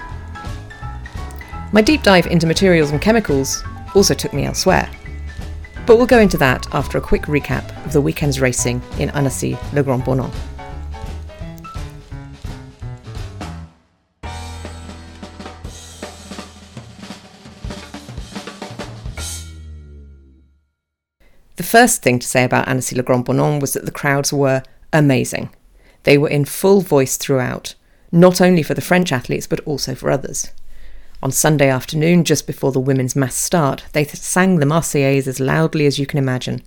My 1.73 1.81
deep 1.81 2.03
dive 2.03 2.27
into 2.27 2.47
materials 2.47 2.91
and 2.91 3.01
chemicals 3.01 3.63
also 3.95 4.13
took 4.13 4.33
me 4.33 4.43
elsewhere. 4.43 4.91
But 5.85 5.95
we'll 5.95 6.05
go 6.05 6.19
into 6.19 6.37
that 6.37 6.67
after 6.73 6.97
a 6.97 7.01
quick 7.01 7.23
recap 7.23 7.85
of 7.85 7.93
the 7.93 8.01
weekend's 8.01 8.41
racing 8.41 8.81
in 8.99 9.09
Annecy 9.11 9.57
Le 9.71 9.81
Grand 9.81 10.03
Bornand. 10.03 10.33
The 21.55 21.63
first 21.63 22.03
thing 22.03 22.19
to 22.19 22.27
say 22.27 22.43
about 22.43 22.67
Annecy 22.67 22.97
Le 22.97 23.03
Grand 23.03 23.25
Bornand 23.25 23.61
was 23.61 23.71
that 23.73 23.85
the 23.85 23.91
crowds 23.91 24.33
were 24.33 24.61
amazing. 24.91 25.55
They 26.03 26.17
were 26.17 26.27
in 26.27 26.43
full 26.43 26.81
voice 26.81 27.15
throughout, 27.15 27.75
not 28.11 28.41
only 28.41 28.61
for 28.61 28.73
the 28.73 28.81
French 28.81 29.13
athletes 29.13 29.47
but 29.47 29.61
also 29.61 29.95
for 29.95 30.11
others. 30.11 30.51
On 31.23 31.31
Sunday 31.31 31.69
afternoon, 31.69 32.23
just 32.23 32.47
before 32.47 32.71
the 32.71 32.79
women's 32.79 33.15
mass 33.15 33.35
start, 33.35 33.85
they 33.93 34.03
sang 34.05 34.57
the 34.57 34.65
Marseillaise 34.65 35.27
as 35.27 35.39
loudly 35.39 35.85
as 35.85 35.99
you 35.99 36.07
can 36.07 36.17
imagine. 36.17 36.63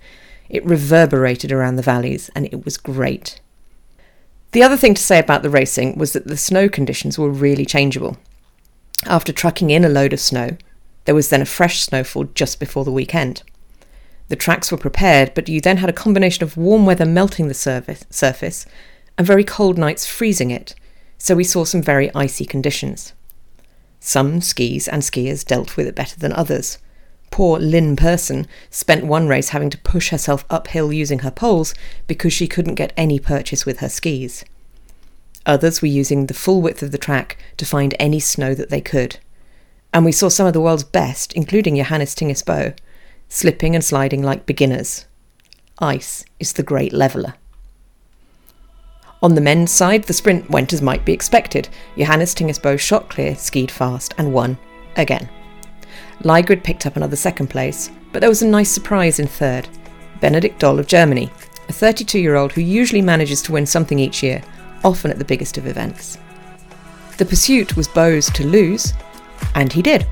It 0.47 0.65
reverberated 0.65 1.51
around 1.51 1.75
the 1.75 1.81
valleys, 1.81 2.29
and 2.35 2.45
it 2.45 2.63
was 2.63 2.77
great. 2.77 3.41
The 4.53 4.63
other 4.63 4.77
thing 4.77 4.93
to 4.93 5.01
say 5.01 5.19
about 5.19 5.43
the 5.43 5.49
racing 5.49 5.97
was 5.97 6.13
that 6.13 6.27
the 6.27 6.37
snow 6.37 6.69
conditions 6.69 7.19
were 7.19 7.29
really 7.29 7.65
changeable. 7.65 8.17
After 9.05 9.33
trucking 9.33 9.71
in 9.71 9.83
a 9.83 9.89
load 9.89 10.13
of 10.13 10.21
snow, 10.21 10.57
there 11.03 11.15
was 11.15 11.27
then 11.27 11.41
a 11.41 11.45
fresh 11.45 11.81
snowfall 11.81 12.23
just 12.33 12.57
before 12.57 12.85
the 12.85 12.91
weekend. 12.91 13.43
The 14.29 14.37
tracks 14.37 14.71
were 14.71 14.77
prepared, 14.77 15.33
but 15.33 15.49
you 15.49 15.59
then 15.59 15.77
had 15.77 15.89
a 15.89 15.93
combination 15.93 16.43
of 16.43 16.55
warm 16.55 16.85
weather 16.85 17.05
melting 17.05 17.49
the 17.49 17.53
surface, 17.53 18.05
surface 18.09 18.65
and 19.17 19.27
very 19.27 19.43
cold 19.43 19.77
nights 19.77 20.07
freezing 20.07 20.51
it, 20.51 20.75
so 21.17 21.35
we 21.35 21.43
saw 21.43 21.65
some 21.65 21.81
very 21.81 22.13
icy 22.15 22.45
conditions. 22.45 23.13
Some 24.07 24.39
skis 24.39 24.87
and 24.87 25.01
skiers 25.01 25.43
dealt 25.43 25.75
with 25.75 25.87
it 25.87 25.95
better 25.95 26.15
than 26.19 26.31
others. 26.33 26.77
Poor 27.31 27.57
Linn 27.57 27.95
Persson 27.95 28.45
spent 28.69 29.03
one 29.03 29.27
race 29.27 29.49
having 29.49 29.71
to 29.71 29.79
push 29.79 30.11
herself 30.11 30.45
uphill 30.47 30.93
using 30.93 31.19
her 31.19 31.31
poles 31.31 31.73
because 32.05 32.31
she 32.31 32.47
couldn't 32.47 32.75
get 32.75 32.93
any 32.95 33.17
purchase 33.17 33.65
with 33.65 33.79
her 33.79 33.89
skis. 33.89 34.45
Others 35.47 35.81
were 35.81 35.87
using 35.87 36.27
the 36.27 36.35
full 36.35 36.61
width 36.61 36.83
of 36.83 36.91
the 36.91 36.99
track 36.99 37.39
to 37.57 37.65
find 37.65 37.95
any 37.99 38.19
snow 38.19 38.53
that 38.53 38.69
they 38.69 38.79
could. 38.79 39.17
And 39.91 40.05
we 40.05 40.11
saw 40.11 40.29
some 40.29 40.45
of 40.45 40.53
the 40.53 40.61
world's 40.61 40.83
best, 40.83 41.33
including 41.33 41.75
Johannes 41.75 42.13
Thingnes 42.13 42.43
Bø, 42.43 42.77
slipping 43.27 43.73
and 43.73 43.83
sliding 43.83 44.21
like 44.21 44.45
beginners. 44.45 45.07
Ice 45.79 46.23
is 46.39 46.53
the 46.53 46.63
great 46.63 46.93
leveller. 46.93 47.33
On 49.21 49.33
the 49.33 49.41
men's 49.41 49.71
side, 49.71 50.03
the 50.03 50.13
sprint 50.13 50.49
went 50.49 50.73
as 50.73 50.81
might 50.81 51.05
be 51.05 51.13
expected. 51.13 51.69
Johannes 51.97 52.35
Thingnes 52.35 52.59
Bø 52.59 52.77
shot 52.79 53.09
clear, 53.09 53.35
skied 53.35 53.71
fast, 53.71 54.13
and 54.17 54.33
won 54.33 54.57
again. 54.97 55.29
Lægreid 56.23 56.63
picked 56.63 56.85
up 56.85 56.95
another 56.95 57.15
second 57.15 57.47
place, 57.47 57.91
but 58.11 58.19
there 58.19 58.29
was 58.29 58.41
a 58.41 58.47
nice 58.47 58.69
surprise 58.69 59.19
in 59.19 59.27
third. 59.27 59.67
Benedikt 60.21 60.59
Doll 60.59 60.79
of 60.79 60.87
Germany, 60.87 61.31
a 61.67 61.73
32 61.73 62.19
year 62.19 62.35
old 62.35 62.51
who 62.51 62.61
usually 62.61 63.01
manages 63.01 63.41
to 63.43 63.51
win 63.51 63.65
something 63.65 63.99
each 63.99 64.21
year, 64.21 64.41
often 64.83 65.11
at 65.11 65.17
the 65.17 65.25
biggest 65.25 65.57
of 65.57 65.67
events. 65.67 66.17
The 67.17 67.25
pursuit 67.25 67.75
was 67.75 67.87
Bo's 67.87 68.29
to 68.31 68.45
lose, 68.45 68.93
and 69.55 69.71
he 69.71 69.81
did. 69.81 70.05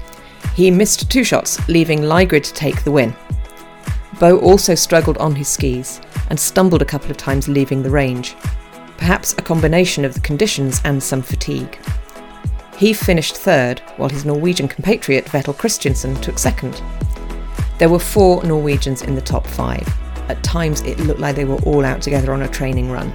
He 0.55 0.72
missed 0.72 1.10
two 1.10 1.24
shots, 1.24 1.65
leaving 1.67 2.01
Lægreid 2.01 2.43
to 2.43 2.53
take 2.53 2.83
the 2.83 2.91
win. 2.91 3.15
Bo 4.19 4.39
also 4.39 4.75
struggled 4.75 5.17
on 5.17 5.36
his 5.36 5.48
skis 5.48 6.00
and 6.29 6.39
stumbled 6.39 6.81
a 6.81 6.86
couple 6.86 7.12
of 7.12 7.17
times 7.17 7.48
leaving 7.48 7.83
the 7.83 7.89
range, 7.89 8.36
perhaps 9.03 9.33
a 9.33 9.41
combination 9.41 10.05
of 10.05 10.13
the 10.13 10.19
conditions 10.22 10.79
and 10.86 11.03
some 11.03 11.22
fatigue. 11.22 11.77
He 12.77 12.93
finished 12.93 13.36
third, 13.36 13.81
while 13.98 14.07
his 14.07 14.24
Norwegian 14.24 14.69
compatriot 14.69 15.27
Vetle 15.27 15.53
Christiansen 15.53 16.15
took 16.22 16.39
second. 16.39 16.81
There 17.79 17.89
were 17.89 18.00
four 18.00 18.41
Norwegians 18.45 19.01
in 19.01 19.13
the 19.13 19.19
top 19.19 19.45
five. 19.45 19.86
At 20.29 20.41
times, 20.41 20.83
it 20.83 21.01
looked 21.01 21.19
like 21.19 21.36
they 21.36 21.43
were 21.43 21.62
all 21.63 21.83
out 21.83 22.01
together 22.01 22.31
on 22.31 22.43
a 22.43 22.48
training 22.48 22.89
run. 22.91 23.12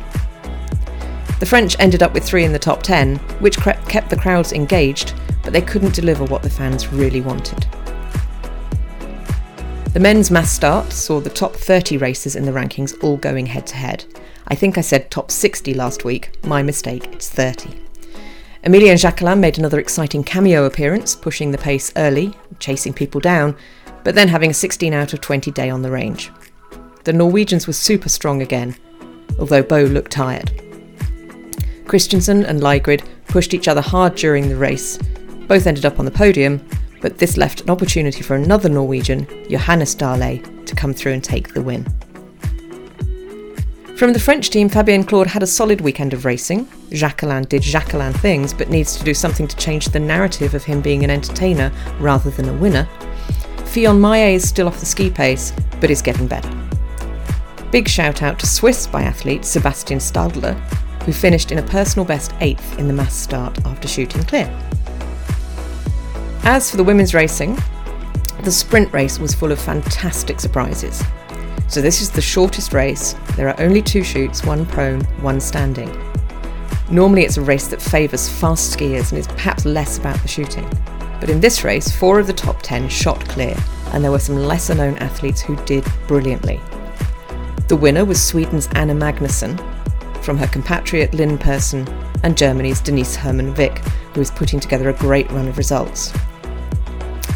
The 1.41 1.47
French 1.47 1.75
ended 1.79 2.03
up 2.03 2.13
with 2.13 2.23
three 2.23 2.45
in 2.45 2.53
the 2.53 2.59
top 2.59 2.83
ten, 2.83 3.17
which 3.41 3.57
kept 3.57 4.11
the 4.11 4.21
crowds 4.21 4.53
engaged, 4.53 5.15
but 5.43 5.55
they 5.55 5.63
couldn't 5.63 5.95
deliver 5.95 6.27
what 6.27 6.43
the 6.43 6.51
fans 6.51 6.93
really 6.93 7.23
wanted. 7.23 7.67
The 9.95 10.01
men's 10.01 10.31
mass 10.31 10.53
start 10.53 10.93
saw 10.93 11.19
the 11.19 11.31
top 11.31 11.57
30 11.57 11.97
racers 11.97 12.37
in 12.37 12.45
the 12.45 12.53
rankings 12.53 13.03
all 13.03 13.17
going 13.17 13.47
head 13.47 13.67
to 13.69 13.77
head. 13.77 14.05
I 14.49 14.55
think 14.55 14.79
I 14.79 14.81
said 14.81 15.11
top 15.11 15.31
60 15.31 15.75
last 15.75 16.05
week, 16.05 16.43
my 16.45 16.63
mistake, 16.63 17.07
it's 17.13 17.29
30. 17.29 17.69
Emilien 18.65 18.99
Jacquelin 18.99 19.39
made 19.39 19.59
another 19.59 19.79
exciting 19.79 20.25
cameo 20.25 20.65
appearance, 20.65 21.15
pushing 21.15 21.51
the 21.51 21.59
pace 21.59 21.93
early, 21.97 22.35
chasing 22.59 22.95
people 22.95 23.21
down, 23.21 23.55
but 24.05 24.15
then 24.15 24.29
having 24.29 24.51
a 24.51 24.55
16 24.55 24.95
out 24.95 25.13
of 25.13 25.21
20 25.21 25.51
day 25.51 25.69
on 25.69 25.83
the 25.83 25.91
range. 25.91 26.31
The 27.05 27.13
Norwegians 27.13 27.67
were 27.67 27.75
super 27.75 28.09
strong 28.09 28.41
again, 28.41 28.75
although 29.39 29.63
Bo 29.63 29.83
looked 29.85 30.13
tired. 30.13 30.51
Christiansen 31.87 32.45
and 32.45 32.61
Lægreid 32.61 33.07
pushed 33.27 33.53
each 33.53 33.69
other 33.69 33.81
hard 33.83 34.15
during 34.15 34.49
the 34.49 34.57
race. 34.57 34.99
Both 35.47 35.67
ended 35.67 35.85
up 35.85 35.99
on 35.99 36.05
the 36.07 36.11
podium, 36.11 36.67
but 37.01 37.19
this 37.19 37.37
left 37.37 37.61
an 37.61 37.71
opportunity 37.71 38.23
for 38.23 38.35
another 38.35 38.69
Norwegian, 38.69 39.27
Johannes 39.49 39.95
Dale, 39.95 40.43
to 40.65 40.75
come 40.75 40.95
through 40.95 41.13
and 41.13 41.23
take 41.23 41.55
the 41.55 41.63
win. 41.63 41.87
From 43.99 44.13
the 44.13 44.21
French 44.21 44.51
team, 44.51 44.69
Fabien 44.69 45.03
Claude 45.03 45.27
had 45.27 45.43
a 45.43 45.47
solid 45.49 45.81
weekend 45.81 46.13
of 46.15 46.25
racing. 46.25 46.67
Jacquelin 46.91 47.49
did 47.49 47.63
Jacquelin 47.63 48.15
things, 48.21 48.55
but 48.55 48.71
needs 48.71 48.97
to 48.97 49.03
do 49.03 49.13
something 49.13 49.49
to 49.49 49.57
change 49.57 49.87
the 49.87 49.99
narrative 49.99 50.55
of 50.55 50.63
him 50.63 50.81
being 50.81 51.03
an 51.03 51.11
entertainer 51.11 51.73
rather 51.99 52.31
than 52.31 52.49
a 52.49 52.53
winner. 52.53 52.89
Fillon 53.65 54.01
Maillet 54.01 54.37
is 54.37 54.49
still 54.49 54.69
off 54.69 54.79
the 54.79 54.87
ski 54.87 55.11
pace, 55.11 55.53
but 55.81 55.91
is 55.91 56.01
getting 56.01 56.29
better. 56.29 56.49
Big 57.73 57.89
shout 57.89 58.23
out 58.23 58.39
to 58.39 58.47
Swiss 58.47 58.87
biathlete 58.87 59.45
Sebastian 59.45 59.99
Stalder, 59.99 60.55
who 61.03 61.13
finished 61.13 61.51
in 61.51 61.59
a 61.59 61.63
personal 61.65 62.07
best 62.07 62.33
eighth 62.39 62.79
in 62.79 62.87
the 62.87 62.95
mass 62.95 63.17
start 63.17 63.59
after 63.67 63.89
shooting 63.89 64.23
clear. 64.23 64.47
As 66.45 66.71
for 66.71 66.77
the 66.77 66.85
women's 66.85 67.15
racing, 67.15 67.59
the 68.45 68.53
sprint 68.53 68.93
race 68.93 69.19
was 69.19 69.35
full 69.35 69.51
of 69.51 69.59
fantastic 69.59 70.39
surprises. 70.39 71.03
So, 71.69 71.83
this 71.83 72.01
is 72.01 72.11
the 72.11 72.23
shortest 72.23 72.73
race. 72.73 73.15
There 73.37 73.49
are 73.49 73.61
only 73.61 73.83
two 73.83 74.03
shoots, 74.03 74.43
one 74.43 74.65
prone, 74.65 75.03
one 75.21 75.39
standing. 75.39 75.91
Normally, 76.91 77.25
it's 77.25 77.37
a 77.37 77.43
race 77.43 77.69
that 77.69 77.83
favours 77.83 78.29
fast 78.29 78.75
skiers 78.75 79.11
and 79.11 79.19
is 79.19 79.27
perhaps 79.27 79.67
less 79.67 79.99
about 79.99 80.21
the 80.23 80.29
shooting. 80.29 80.67
But 81.21 81.29
in 81.29 81.41
this 81.41 81.65
race, 81.65 81.95
four 81.95 82.19
of 82.19 82.27
the 82.27 82.33
top 82.33 82.63
ten 82.63 82.89
shot 82.89 83.21
clear, 83.29 83.55
and 83.93 84.03
there 84.03 84.11
were 84.11 84.19
some 84.19 84.37
lesser 84.37 84.75
known 84.75 84.97
athletes 84.97 85.43
who 85.43 85.57
did 85.67 85.85
brilliantly. 86.07 86.59
The 87.69 87.77
winner 87.77 88.07
was 88.07 88.23
Sweden's 88.23 88.69
Anna 88.73 88.95
Magnusson, 88.95 89.59
from 90.25 90.39
her 90.39 90.47
compatriot 90.47 91.13
Linn 91.13 91.37
Persson, 91.37 91.87
and 92.23 92.37
Germany's 92.37 92.81
Denise 92.81 93.15
Herrmann 93.15 93.55
Wick, 93.55 93.79
who 94.15 94.23
is 94.23 94.31
putting 94.31 94.59
together 94.59 94.89
a 94.89 94.95
great 94.95 95.31
run 95.31 95.49
of 95.49 95.59
results. 95.59 96.15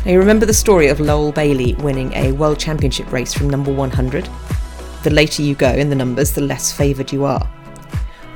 Now, 0.04 0.10
you 0.10 0.18
remember 0.18 0.46
the 0.46 0.52
story 0.52 0.88
of 0.88 0.98
Lowell 0.98 1.30
Bailey 1.30 1.74
winning 1.74 2.12
a 2.14 2.32
World 2.32 2.58
Championship 2.58 3.12
race 3.12 3.32
from 3.32 3.48
number 3.48 3.72
100? 3.72 4.28
The 5.04 5.10
later 5.10 5.42
you 5.42 5.54
go 5.54 5.70
in 5.70 5.90
the 5.90 5.94
numbers, 5.94 6.32
the 6.32 6.40
less 6.40 6.72
favoured 6.72 7.12
you 7.12 7.24
are. 7.24 7.48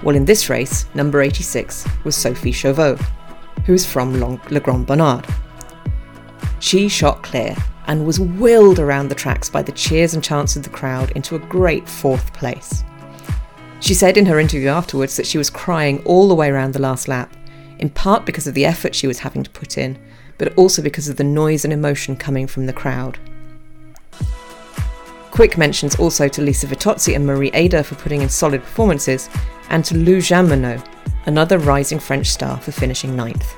Well, 0.05 0.15
in 0.15 0.25
this 0.25 0.49
race, 0.49 0.87
number 0.95 1.21
86 1.21 1.85
was 2.05 2.15
Sophie 2.15 2.53
Chauveau, 2.53 2.97
who 3.65 3.75
is 3.75 3.85
from 3.85 4.21
Le 4.21 4.61
Grand 4.61 4.87
Bornand. 4.87 5.29
She 6.61 6.89
shot 6.89 7.25
clear 7.25 7.57
and 7.89 8.07
was 8.07 8.21
whirled 8.21 8.79
around 8.79 9.09
the 9.09 9.17
tracks 9.17 9.51
by 9.51 9.63
the 9.63 9.73
cheers 9.73 10.15
and 10.15 10.23
chants 10.23 10.55
of 10.55 10.63
the 10.63 10.71
crowd 10.71 11.11
into 11.17 11.35
a 11.35 11.41
great 11.41 11.89
fourth 11.89 12.33
place. 12.33 12.85
She 13.81 13.93
said 13.93 14.17
in 14.17 14.27
her 14.27 14.39
interview 14.39 14.69
afterwards 14.69 15.17
that 15.17 15.27
she 15.27 15.37
was 15.37 15.51
crying 15.51 16.01
all 16.05 16.29
the 16.29 16.35
way 16.37 16.49
around 16.49 16.75
the 16.75 16.83
last 16.83 17.09
lap, 17.09 17.37
in 17.81 17.91
part 17.91 18.25
because 18.25 18.47
of 18.47 18.55
the 18.55 18.65
effort 18.65 18.95
she 18.95 19.09
was 19.09 19.19
having 19.19 19.43
to 19.43 19.51
put 19.51 19.77
in, 19.77 19.99
but 20.39 20.57
also 20.57 20.83
because 20.83 21.09
of 21.09 21.17
the 21.17 21.25
noise 21.25 21.65
and 21.65 21.73
emotion 21.73 22.17
coming 22.17 22.47
from 22.47 22.67
the 22.67 22.73
crowd. 22.73 23.19
Quick 25.31 25.59
mentions 25.59 25.97
also 25.97 26.29
to 26.29 26.41
Lisa 26.41 26.67
Vitozzi 26.67 27.15
and 27.15 27.27
Marie 27.27 27.51
Ader 27.53 27.83
for 27.83 27.95
putting 27.97 28.23
in 28.23 28.29
solid 28.29 28.63
performances, 28.63 29.29
and 29.69 29.85
to 29.85 29.97
Lou 29.97 30.21
Jean 30.21 30.51
another 31.27 31.59
rising 31.59 31.99
French 31.99 32.29
star 32.29 32.59
for 32.59 32.73
finishing 32.73 33.15
ninth. 33.15 33.55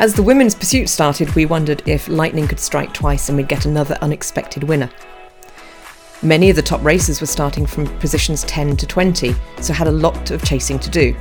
As 0.00 0.14
the 0.14 0.22
women's 0.22 0.54
pursuit 0.54 0.88
started, 0.88 1.34
we 1.34 1.44
wondered 1.44 1.82
if 1.86 2.08
lightning 2.08 2.48
could 2.48 2.58
strike 2.58 2.94
twice 2.94 3.28
and 3.28 3.36
we'd 3.36 3.48
get 3.48 3.66
another 3.66 3.98
unexpected 4.00 4.64
winner. 4.64 4.90
Many 6.22 6.50
of 6.50 6.56
the 6.56 6.62
top 6.62 6.82
racers 6.82 7.20
were 7.20 7.26
starting 7.26 7.66
from 7.66 7.86
positions 7.98 8.42
10 8.44 8.78
to 8.78 8.86
20, 8.86 9.34
so 9.60 9.72
had 9.72 9.88
a 9.88 9.92
lot 9.92 10.30
of 10.30 10.42
chasing 10.42 10.78
to 10.78 10.90
do. 10.90 11.14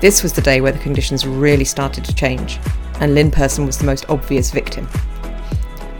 This 0.00 0.22
was 0.22 0.34
the 0.34 0.42
day 0.42 0.60
where 0.60 0.72
the 0.72 0.78
conditions 0.78 1.26
really 1.26 1.64
started 1.64 2.04
to 2.04 2.14
change, 2.14 2.58
and 3.00 3.14
Linn 3.14 3.30
Persson 3.30 3.64
was 3.64 3.78
the 3.78 3.86
most 3.86 4.08
obvious 4.10 4.50
victim. 4.50 4.86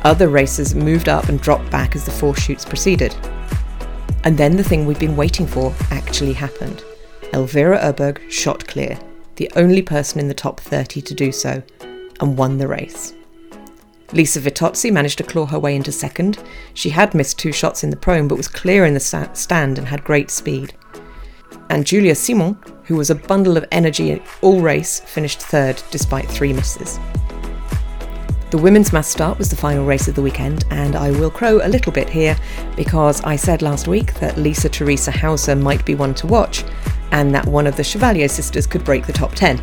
Other 0.02 0.28
racers 0.28 0.74
moved 0.74 1.08
up 1.08 1.30
and 1.30 1.40
dropped 1.40 1.70
back 1.70 1.96
as 1.96 2.04
the 2.04 2.10
four 2.10 2.36
shoots 2.36 2.64
proceeded. 2.64 3.16
And 4.24 4.36
then 4.36 4.56
the 4.56 4.64
thing 4.64 4.84
we'd 4.84 4.98
been 4.98 5.16
waiting 5.16 5.46
for 5.46 5.74
actually 5.90 6.34
happened. 6.34 6.84
Elvira 7.32 7.78
Öberg 7.78 8.30
shot 8.30 8.66
clear, 8.66 8.98
the 9.36 9.50
only 9.56 9.82
person 9.82 10.20
in 10.20 10.28
the 10.28 10.34
top 10.34 10.60
30 10.60 11.00
to 11.00 11.14
do 11.14 11.32
so, 11.32 11.62
and 12.20 12.36
won 12.36 12.58
the 12.58 12.68
race. 12.68 13.14
Lisa 14.12 14.40
Vitozzi 14.40 14.92
managed 14.92 15.18
to 15.18 15.24
claw 15.24 15.46
her 15.46 15.58
way 15.58 15.74
into 15.74 15.90
second. 15.90 16.38
She 16.74 16.90
had 16.90 17.14
missed 17.14 17.38
two 17.38 17.50
shots 17.50 17.82
in 17.82 17.90
the 17.90 17.96
prone 17.96 18.28
but 18.28 18.36
was 18.36 18.46
clear 18.46 18.84
in 18.84 18.94
the 18.94 19.30
stand 19.32 19.78
and 19.78 19.88
had 19.88 20.04
great 20.04 20.30
speed 20.30 20.74
and 21.70 21.86
Julia 21.86 22.14
Simon, 22.14 22.58
who 22.84 22.96
was 22.96 23.10
a 23.10 23.14
bundle 23.14 23.56
of 23.56 23.64
energy 23.72 24.22
all 24.42 24.60
race, 24.60 25.00
finished 25.00 25.40
third 25.40 25.82
despite 25.90 26.28
three 26.28 26.52
misses. 26.52 26.98
The 28.50 28.58
women's 28.58 28.92
mass 28.92 29.08
start 29.08 29.38
was 29.38 29.50
the 29.50 29.56
final 29.56 29.84
race 29.84 30.06
of 30.06 30.14
the 30.14 30.22
weekend, 30.22 30.64
and 30.70 30.94
I 30.94 31.10
will 31.10 31.30
crow 31.30 31.60
a 31.62 31.68
little 31.68 31.90
bit 31.90 32.08
here 32.08 32.36
because 32.76 33.20
I 33.22 33.34
said 33.34 33.60
last 33.60 33.88
week 33.88 34.14
that 34.20 34.38
Lisa 34.38 34.68
Theresa 34.68 35.10
Hauser 35.10 35.56
might 35.56 35.84
be 35.84 35.96
one 35.96 36.14
to 36.14 36.28
watch, 36.28 36.64
and 37.10 37.34
that 37.34 37.46
one 37.46 37.66
of 37.66 37.76
the 37.76 37.82
Chevalier 37.82 38.28
sisters 38.28 38.66
could 38.66 38.84
break 38.84 39.04
the 39.04 39.12
top 39.12 39.34
10. 39.34 39.60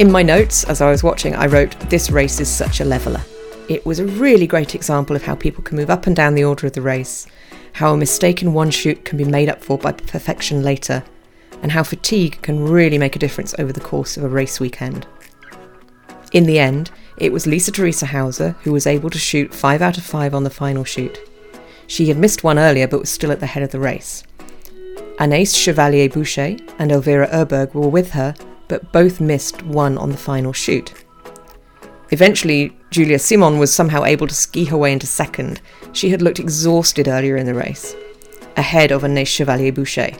In 0.00 0.12
my 0.12 0.22
notes, 0.22 0.64
as 0.64 0.80
I 0.80 0.90
was 0.90 1.02
watching, 1.02 1.34
I 1.34 1.46
wrote, 1.46 1.78
This 1.88 2.10
race 2.10 2.40
is 2.40 2.48
such 2.48 2.80
a 2.80 2.84
leveller. 2.84 3.22
It 3.70 3.86
was 3.86 4.00
a 4.00 4.06
really 4.06 4.46
great 4.46 4.74
example 4.74 5.16
of 5.16 5.22
how 5.22 5.34
people 5.34 5.64
can 5.64 5.76
move 5.76 5.90
up 5.90 6.06
and 6.06 6.14
down 6.14 6.34
the 6.34 6.44
order 6.44 6.66
of 6.66 6.74
the 6.74 6.82
race, 6.82 7.26
how 7.80 7.94
a 7.94 7.96
mistake 7.96 8.42
in 8.42 8.52
one 8.52 8.70
shoot 8.70 9.06
can 9.06 9.16
be 9.16 9.24
made 9.24 9.48
up 9.48 9.64
for 9.64 9.78
by 9.78 9.90
perfection 9.90 10.62
later, 10.62 11.02
and 11.62 11.72
how 11.72 11.82
fatigue 11.82 12.38
can 12.42 12.62
really 12.62 12.98
make 12.98 13.16
a 13.16 13.18
difference 13.18 13.54
over 13.58 13.72
the 13.72 13.80
course 13.80 14.18
of 14.18 14.22
a 14.22 14.28
race 14.28 14.60
weekend. 14.60 15.06
In 16.32 16.44
the 16.44 16.58
end, 16.58 16.90
it 17.16 17.32
was 17.32 17.46
Lisa 17.46 17.72
Theresa 17.72 18.04
Hauser 18.04 18.54
who 18.64 18.72
was 18.72 18.86
able 18.86 19.08
to 19.08 19.18
shoot 19.18 19.54
5 19.54 19.80
out 19.80 19.96
of 19.96 20.04
5 20.04 20.34
on 20.34 20.44
the 20.44 20.50
final 20.50 20.84
shoot. 20.84 21.20
She 21.86 22.08
had 22.08 22.18
missed 22.18 22.44
one 22.44 22.58
earlier 22.58 22.86
but 22.86 23.00
was 23.00 23.08
still 23.08 23.32
at 23.32 23.40
the 23.40 23.46
head 23.46 23.62
of 23.62 23.70
the 23.70 23.80
race. 23.80 24.24
Anaïs 25.18 25.56
Chevalier 25.56 26.10
Bouchet 26.10 26.60
and 26.78 26.92
Elvira 26.92 27.28
Öberg 27.28 27.72
were 27.72 27.88
with 27.88 28.10
her, 28.10 28.34
but 28.68 28.92
both 28.92 29.22
missed 29.22 29.62
one 29.62 29.96
on 29.96 30.10
the 30.10 30.18
final 30.18 30.52
chute. 30.52 30.92
Eventually, 32.12 32.76
Julia 32.90 33.18
Simon 33.18 33.58
was 33.58 33.72
somehow 33.72 34.04
able 34.04 34.26
to 34.26 34.34
ski 34.34 34.64
her 34.64 34.76
way 34.76 34.92
into 34.92 35.06
second. 35.06 35.60
She 35.92 36.10
had 36.10 36.22
looked 36.22 36.40
exhausted 36.40 37.06
earlier 37.06 37.36
in 37.36 37.46
the 37.46 37.54
race, 37.54 37.94
ahead 38.56 38.90
of 38.90 39.02
Anaïs 39.02 39.28
Chevalier 39.28 39.72
Bouchet. 39.72 40.16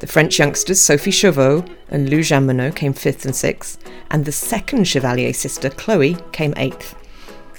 The 0.00 0.06
French 0.06 0.38
youngsters 0.38 0.78
Sophie 0.78 1.10
Chauveau 1.10 1.66
and 1.88 2.08
Lou 2.08 2.22
Jean 2.22 2.72
came 2.72 2.92
fifth 2.92 3.24
and 3.24 3.34
sixth, 3.34 3.82
and 4.10 4.24
the 4.24 4.32
second 4.32 4.84
Chevalier 4.84 5.32
sister, 5.32 5.70
Chloe, 5.70 6.16
came 6.32 6.54
eighth. 6.56 6.94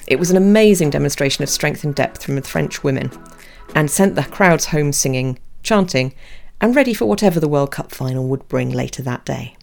It 0.07 0.19
was 0.19 0.31
an 0.31 0.37
amazing 0.37 0.91
demonstration 0.91 1.43
of 1.43 1.49
strength 1.49 1.83
and 1.83 1.93
depth 1.93 2.23
from 2.23 2.35
the 2.35 2.41
French 2.41 2.83
women, 2.83 3.11
and 3.75 3.89
sent 3.89 4.15
the 4.15 4.23
crowds 4.23 4.65
home 4.65 4.93
singing, 4.93 5.39
chanting, 5.63 6.13
and 6.61 6.75
ready 6.75 6.93
for 6.93 7.05
whatever 7.05 7.39
the 7.39 7.49
World 7.49 7.71
Cup 7.71 7.91
final 7.91 8.27
would 8.27 8.47
bring 8.47 8.71
later 8.71 9.01
that 9.01 9.25
day. 9.25 9.55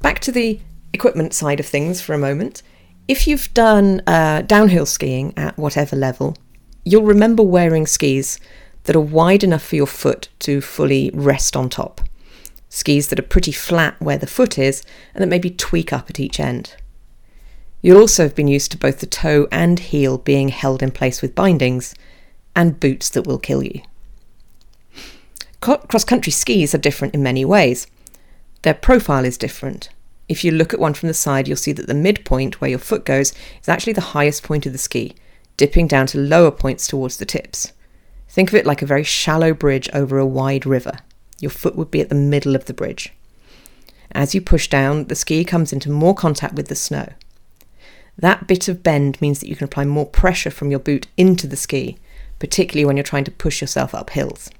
Back 0.00 0.20
to 0.20 0.32
the 0.32 0.60
equipment 0.92 1.34
side 1.34 1.60
of 1.60 1.66
things 1.66 2.00
for 2.00 2.14
a 2.14 2.18
moment. 2.18 2.62
If 3.08 3.26
you've 3.26 3.52
done 3.54 4.02
uh, 4.06 4.42
downhill 4.42 4.86
skiing 4.86 5.32
at 5.36 5.56
whatever 5.56 5.96
level, 5.96 6.36
you'll 6.84 7.04
remember 7.04 7.42
wearing 7.42 7.86
skis 7.86 8.40
that 8.84 8.96
are 8.96 9.00
wide 9.00 9.44
enough 9.44 9.62
for 9.64 9.76
your 9.76 9.86
foot 9.86 10.28
to 10.40 10.60
fully 10.60 11.10
rest 11.12 11.56
on 11.56 11.68
top. 11.68 12.00
Skis 12.68 13.08
that 13.08 13.18
are 13.18 13.22
pretty 13.22 13.52
flat 13.52 14.00
where 14.00 14.18
the 14.18 14.26
foot 14.26 14.58
is 14.58 14.82
and 15.14 15.22
that 15.22 15.28
maybe 15.28 15.50
tweak 15.50 15.92
up 15.92 16.10
at 16.10 16.20
each 16.20 16.40
end. 16.40 16.74
You'll 17.82 18.00
also 18.00 18.24
have 18.24 18.34
been 18.34 18.48
used 18.48 18.72
to 18.72 18.78
both 18.78 19.00
the 19.00 19.06
toe 19.06 19.46
and 19.52 19.78
heel 19.78 20.18
being 20.18 20.48
held 20.48 20.82
in 20.82 20.90
place 20.90 21.22
with 21.22 21.34
bindings, 21.34 21.94
and 22.54 22.80
boots 22.80 23.10
that 23.10 23.26
will 23.26 23.38
kill 23.38 23.62
you. 23.62 23.82
Cross 25.60 26.04
country 26.04 26.32
skis 26.32 26.74
are 26.74 26.78
different 26.78 27.14
in 27.14 27.22
many 27.22 27.44
ways. 27.44 27.86
Their 28.62 28.74
profile 28.74 29.24
is 29.24 29.38
different. 29.38 29.90
If 30.28 30.44
you 30.44 30.50
look 30.50 30.74
at 30.74 30.80
one 30.80 30.94
from 30.94 31.06
the 31.08 31.14
side, 31.14 31.46
you'll 31.46 31.56
see 31.56 31.72
that 31.72 31.86
the 31.86 31.94
midpoint 31.94 32.60
where 32.60 32.70
your 32.70 32.78
foot 32.78 33.04
goes 33.04 33.32
is 33.62 33.68
actually 33.68 33.92
the 33.92 34.00
highest 34.00 34.42
point 34.42 34.66
of 34.66 34.72
the 34.72 34.78
ski, 34.78 35.14
dipping 35.56 35.86
down 35.86 36.06
to 36.08 36.18
lower 36.18 36.50
points 36.50 36.86
towards 36.86 37.16
the 37.16 37.24
tips. 37.24 37.72
Think 38.28 38.48
of 38.48 38.54
it 38.56 38.66
like 38.66 38.82
a 38.82 38.86
very 38.86 39.04
shallow 39.04 39.54
bridge 39.54 39.88
over 39.94 40.18
a 40.18 40.26
wide 40.26 40.66
river. 40.66 40.98
Your 41.38 41.50
foot 41.50 41.76
would 41.76 41.90
be 41.90 42.00
at 42.00 42.08
the 42.08 42.14
middle 42.14 42.56
of 42.56 42.64
the 42.64 42.74
bridge. 42.74 43.12
As 44.12 44.34
you 44.34 44.40
push 44.40 44.68
down, 44.68 45.04
the 45.04 45.14
ski 45.14 45.44
comes 45.44 45.72
into 45.72 45.90
more 45.90 46.14
contact 46.14 46.54
with 46.54 46.68
the 46.68 46.74
snow. 46.74 47.12
That 48.18 48.46
bit 48.46 48.68
of 48.68 48.82
bend 48.82 49.20
means 49.20 49.40
that 49.40 49.48
you 49.48 49.56
can 49.56 49.66
apply 49.66 49.84
more 49.84 50.06
pressure 50.06 50.50
from 50.50 50.70
your 50.70 50.80
boot 50.80 51.06
into 51.16 51.46
the 51.46 51.56
ski, 51.56 51.98
particularly 52.38 52.84
when 52.84 52.96
you're 52.96 53.04
trying 53.04 53.24
to 53.24 53.30
push 53.30 53.60
yourself 53.60 53.94
up 53.94 54.10
hills. 54.10 54.50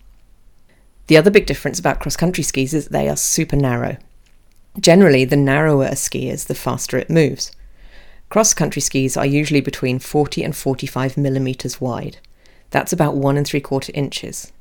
The 1.07 1.17
other 1.17 1.31
big 1.31 1.47
difference 1.47 1.79
about 1.79 2.01
cross 2.01 2.17
country 2.17 2.45
skis 2.45 2.75
is 2.75 2.89
they 2.89 3.09
are 3.09 3.17
super 3.17 3.57
narrow. 3.57 3.97
Generally, 4.81 5.27
the 5.27 5.37
narrower 5.37 5.85
a 5.85 5.97
ski 5.97 6.29
is, 6.29 6.45
the 6.45 6.55
faster 6.55 6.99
it 6.99 7.11
moves. 7.11 7.53
Cross 8.29 8.55
country 8.55 8.83
skis 8.83 9.17
are 9.17 9.27
usually 9.27 9.61
between 9.61 9.99
40 9.99 10.43
and 10.43 10.55
45 10.55 11.17
millimetres 11.17 11.81
wide. 11.81 12.19
That's 12.71 12.93
about 12.93 13.15
one 13.15 13.37
and 13.37 13.47
three 13.47 13.61
quarter 13.61 13.93
inches. 13.95 14.53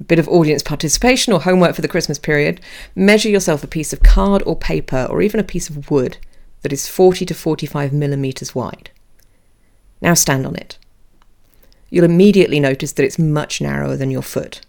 A 0.00 0.04
bit 0.04 0.18
of 0.18 0.28
audience 0.28 0.62
participation 0.62 1.32
or 1.32 1.40
homework 1.40 1.74
for 1.74 1.82
the 1.82 1.88
Christmas 1.88 2.18
period. 2.18 2.60
Measure 2.94 3.28
yourself 3.28 3.64
a 3.64 3.68
piece 3.68 3.92
of 3.92 4.02
card 4.02 4.42
or 4.46 4.54
paper 4.54 5.06
or 5.10 5.22
even 5.22 5.40
a 5.40 5.44
piece 5.44 5.68
of 5.68 5.90
wood 5.90 6.18
that 6.62 6.72
is 6.72 6.88
40 6.88 7.24
to 7.26 7.34
45 7.34 7.92
millimetres 7.92 8.54
wide. 8.54 8.90
Now 10.00 10.14
stand 10.14 10.46
on 10.46 10.54
it. 10.54 10.78
You'll 11.90 12.04
immediately 12.04 12.60
notice 12.60 12.92
that 12.92 13.04
it's 13.04 13.18
much 13.18 13.60
narrower 13.60 13.96
than 13.96 14.10
your 14.10 14.22
foot. 14.22 14.60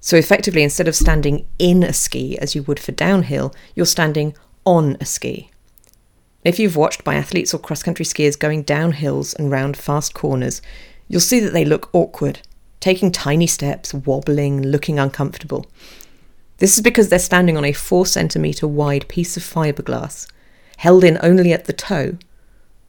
So, 0.00 0.16
effectively, 0.16 0.62
instead 0.62 0.88
of 0.88 0.96
standing 0.96 1.46
in 1.58 1.82
a 1.82 1.92
ski 1.92 2.38
as 2.38 2.54
you 2.54 2.62
would 2.62 2.80
for 2.80 2.92
downhill, 2.92 3.54
you're 3.74 3.86
standing 3.86 4.34
on 4.64 4.96
a 5.00 5.04
ski. 5.04 5.50
If 6.42 6.58
you've 6.58 6.76
watched 6.76 7.04
biathletes 7.04 7.52
or 7.52 7.58
cross 7.58 7.82
country 7.82 8.06
skiers 8.06 8.38
going 8.38 8.62
down 8.62 8.92
hills 8.92 9.34
and 9.34 9.50
round 9.50 9.76
fast 9.76 10.14
corners, 10.14 10.62
you'll 11.06 11.20
see 11.20 11.38
that 11.40 11.52
they 11.52 11.66
look 11.66 11.90
awkward, 11.92 12.40
taking 12.80 13.12
tiny 13.12 13.46
steps, 13.46 13.92
wobbling, 13.92 14.62
looking 14.62 14.98
uncomfortable. 14.98 15.66
This 16.56 16.76
is 16.76 16.82
because 16.82 17.10
they're 17.10 17.18
standing 17.18 17.58
on 17.58 17.64
a 17.64 17.72
4 17.72 18.06
centimetre 18.06 18.66
wide 18.66 19.06
piece 19.08 19.36
of 19.36 19.42
fiberglass, 19.42 20.26
held 20.78 21.04
in 21.04 21.18
only 21.22 21.52
at 21.52 21.66
the 21.66 21.74
toe, 21.74 22.16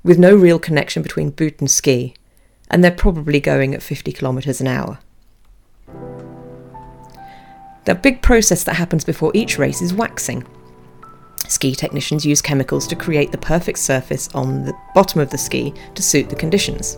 with 0.02 0.18
no 0.18 0.34
real 0.34 0.60
connection 0.60 1.04
between 1.04 1.30
boot 1.30 1.60
and 1.60 1.70
ski, 1.70 2.16
and 2.70 2.84
they're 2.84 2.92
probably 2.92 3.42
going 3.42 3.74
at 3.76 3.84
50 3.84 4.14
kilometres 4.14 4.62
an 4.62 4.68
hour. 4.68 5.00
The 7.86 7.96
big 7.96 8.22
process 8.22 8.64
that 8.64 8.76
happens 8.76 9.04
before 9.04 9.32
each 9.34 9.58
race 9.58 9.82
is 9.82 9.94
waxing. 9.94 10.46
Ski 11.48 11.74
technicians 11.74 12.26
use 12.26 12.42
chemicals 12.42 12.88
to 12.88 12.96
create 12.96 13.32
the 13.32 13.38
perfect 13.38 13.80
surface 13.80 14.30
on 14.34 14.66
the 14.66 14.74
bottom 14.94 15.20
of 15.20 15.32
the 15.32 15.38
ski 15.38 15.74
to 15.96 16.04
suit 16.04 16.30
the 16.30 16.36
conditions. 16.36 16.96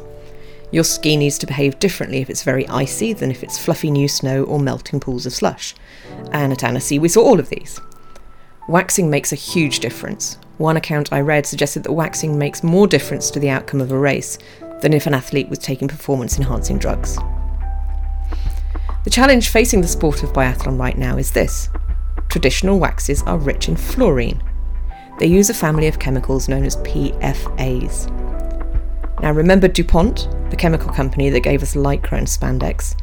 Your 0.72 0.84
ski 0.84 1.16
needs 1.16 1.38
to 1.38 1.48
behave 1.48 1.80
differently 1.80 2.20
if 2.20 2.30
it's 2.30 2.44
very 2.44 2.68
icy 2.68 3.14
than 3.14 3.32
if 3.32 3.44
it's 3.44 3.58
fluffy 3.58 3.92
new 3.92 4.08
snow 4.08 4.44
or 4.44 4.60
melting 4.60 5.00
pools 5.00 5.26
of 5.26 5.34
slush. 5.34 5.74
And 6.32 6.52
at 6.52 6.64
Annecy, 6.64 7.00
we 7.00 7.10
saw 7.10 7.24
all 7.24 7.40
of 7.40 7.50
these. 7.50 7.80
Waxing 8.68 9.10
makes 9.10 9.32
a 9.32 9.36
huge 9.36 9.80
difference. 9.80 10.38
One 10.58 10.78
account 10.78 11.14
I 11.14 11.22
read 11.22 11.46
suggested 11.46 11.84
that 11.84 11.94
waxing 11.94 12.38
makes 12.38 12.64
more 12.64 12.88
difference 12.88 13.32
to 13.32 13.40
the 13.40 13.50
outcome 13.50 13.82
of 13.82 13.92
a 13.92 13.98
race 13.98 14.38
than 14.82 14.94
if 14.94 15.08
an 15.08 15.14
athlete 15.14 15.50
was 15.50 15.60
taking 15.60 15.88
performance 15.88 16.38
enhancing 16.38 16.78
drugs. 16.78 17.18
The 19.04 19.10
challenge 19.10 19.50
facing 19.50 19.82
the 19.82 19.88
sport 19.88 20.24
of 20.24 20.32
biathlon 20.32 20.80
right 20.80 20.98
now 20.98 21.18
is 21.18 21.32
this 21.32 21.70
traditional 22.30 22.80
waxes 22.80 23.22
are 23.24 23.38
rich 23.38 23.68
in 23.68 23.76
fluorine. 23.76 24.42
They 25.20 25.28
use 25.28 25.50
a 25.50 25.54
family 25.54 25.88
of 25.88 26.00
chemicals 26.00 26.50
known 26.50 26.64
as 26.64 26.78
PFAs. 26.78 28.10
Now, 29.22 29.32
remember 29.32 29.68
DuPont, 29.68 30.28
the 30.50 30.56
chemical 30.56 30.92
company 30.92 31.30
that 31.30 31.42
gave 31.42 31.62
us 31.62 31.76
lycra 31.76 32.18
and 32.18 32.28
spandex? 32.28 32.96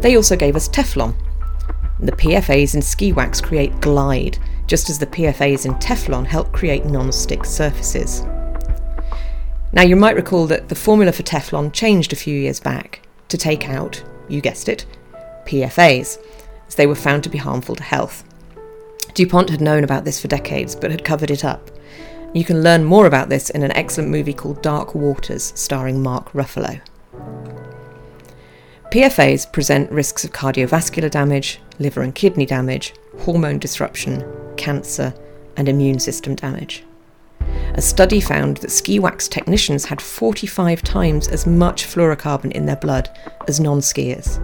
They 0.00 0.16
also 0.16 0.36
gave 0.36 0.56
us 0.56 0.68
Teflon. 0.68 1.14
The 2.00 2.12
PFAs 2.12 2.74
in 2.74 2.82
ski 2.82 3.12
wax 3.12 3.40
create 3.40 3.80
glide, 3.80 4.38
just 4.66 4.90
as 4.90 4.98
the 4.98 5.06
PFAs 5.06 5.66
in 5.66 5.74
Teflon 5.74 6.26
help 6.26 6.52
create 6.52 6.84
non 6.84 7.12
stick 7.12 7.44
surfaces. 7.44 8.22
Now, 9.72 9.82
you 9.82 9.96
might 9.96 10.16
recall 10.16 10.46
that 10.46 10.68
the 10.68 10.74
formula 10.74 11.12
for 11.12 11.22
Teflon 11.22 11.72
changed 11.72 12.12
a 12.12 12.16
few 12.16 12.38
years 12.38 12.60
back 12.60 13.06
to 13.28 13.36
take 13.36 13.68
out, 13.68 14.02
you 14.28 14.40
guessed 14.40 14.68
it, 14.68 14.86
PFAs, 15.46 16.18
as 16.68 16.74
they 16.74 16.86
were 16.86 16.94
found 16.94 17.22
to 17.24 17.30
be 17.30 17.38
harmful 17.38 17.76
to 17.76 17.82
health. 17.82 18.24
DuPont 19.14 19.48
had 19.48 19.60
known 19.60 19.84
about 19.84 20.04
this 20.04 20.20
for 20.20 20.28
decades 20.28 20.74
but 20.74 20.90
had 20.90 21.04
covered 21.04 21.30
it 21.30 21.44
up. 21.44 21.70
You 22.34 22.44
can 22.44 22.62
learn 22.62 22.84
more 22.84 23.06
about 23.06 23.30
this 23.30 23.48
in 23.50 23.62
an 23.62 23.72
excellent 23.72 24.10
movie 24.10 24.34
called 24.34 24.62
Dark 24.62 24.94
Waters, 24.94 25.52
starring 25.56 26.02
Mark 26.02 26.32
Ruffalo. 26.32 26.80
PFAs 28.90 29.50
present 29.50 29.90
risks 29.90 30.24
of 30.24 30.32
cardiovascular 30.32 31.10
damage, 31.10 31.60
liver 31.78 32.02
and 32.02 32.14
kidney 32.14 32.46
damage, 32.46 32.94
hormone 33.20 33.58
disruption, 33.58 34.24
cancer, 34.56 35.14
and 35.56 35.68
immune 35.68 35.98
system 35.98 36.34
damage. 36.34 36.84
A 37.74 37.82
study 37.82 38.20
found 38.20 38.58
that 38.58 38.70
ski 38.70 38.98
wax 38.98 39.28
technicians 39.28 39.84
had 39.86 40.00
45 40.00 40.82
times 40.82 41.28
as 41.28 41.46
much 41.46 41.84
fluorocarbon 41.84 42.52
in 42.52 42.66
their 42.66 42.76
blood 42.76 43.08
as 43.48 43.60
non 43.60 43.80
skiers. 43.80 44.40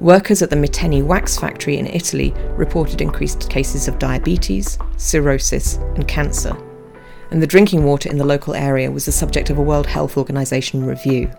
Workers 0.00 0.40
at 0.40 0.48
the 0.48 0.56
Miteni 0.56 1.02
wax 1.04 1.38
factory 1.38 1.76
in 1.76 1.86
Italy 1.86 2.32
reported 2.56 3.02
increased 3.02 3.50
cases 3.50 3.86
of 3.86 3.98
diabetes, 3.98 4.78
cirrhosis, 4.96 5.76
and 5.94 6.08
cancer. 6.08 6.56
And 7.30 7.42
the 7.42 7.46
drinking 7.46 7.84
water 7.84 8.08
in 8.08 8.16
the 8.16 8.24
local 8.24 8.54
area 8.54 8.90
was 8.90 9.04
the 9.04 9.12
subject 9.12 9.50
of 9.50 9.58
a 9.58 9.62
World 9.62 9.86
Health 9.86 10.16
Organization 10.16 10.86
review. 10.86 11.30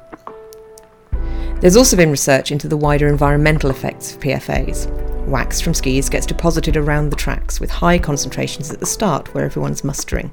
There's 1.59 1.75
also 1.75 1.97
been 1.97 2.11
research 2.11 2.51
into 2.51 2.67
the 2.67 2.77
wider 2.77 3.07
environmental 3.07 3.71
effects 3.71 4.13
of 4.13 4.19
PFAs. 4.19 4.87
Wax 5.27 5.59
from 5.59 5.73
skis 5.73 6.07
gets 6.07 6.27
deposited 6.27 6.77
around 6.77 7.09
the 7.09 7.15
tracks 7.15 7.59
with 7.59 7.71
high 7.71 7.97
concentrations 7.97 8.71
at 8.71 8.79
the 8.79 8.85
start 8.85 9.33
where 9.33 9.45
everyone's 9.45 9.83
mustering. 9.83 10.31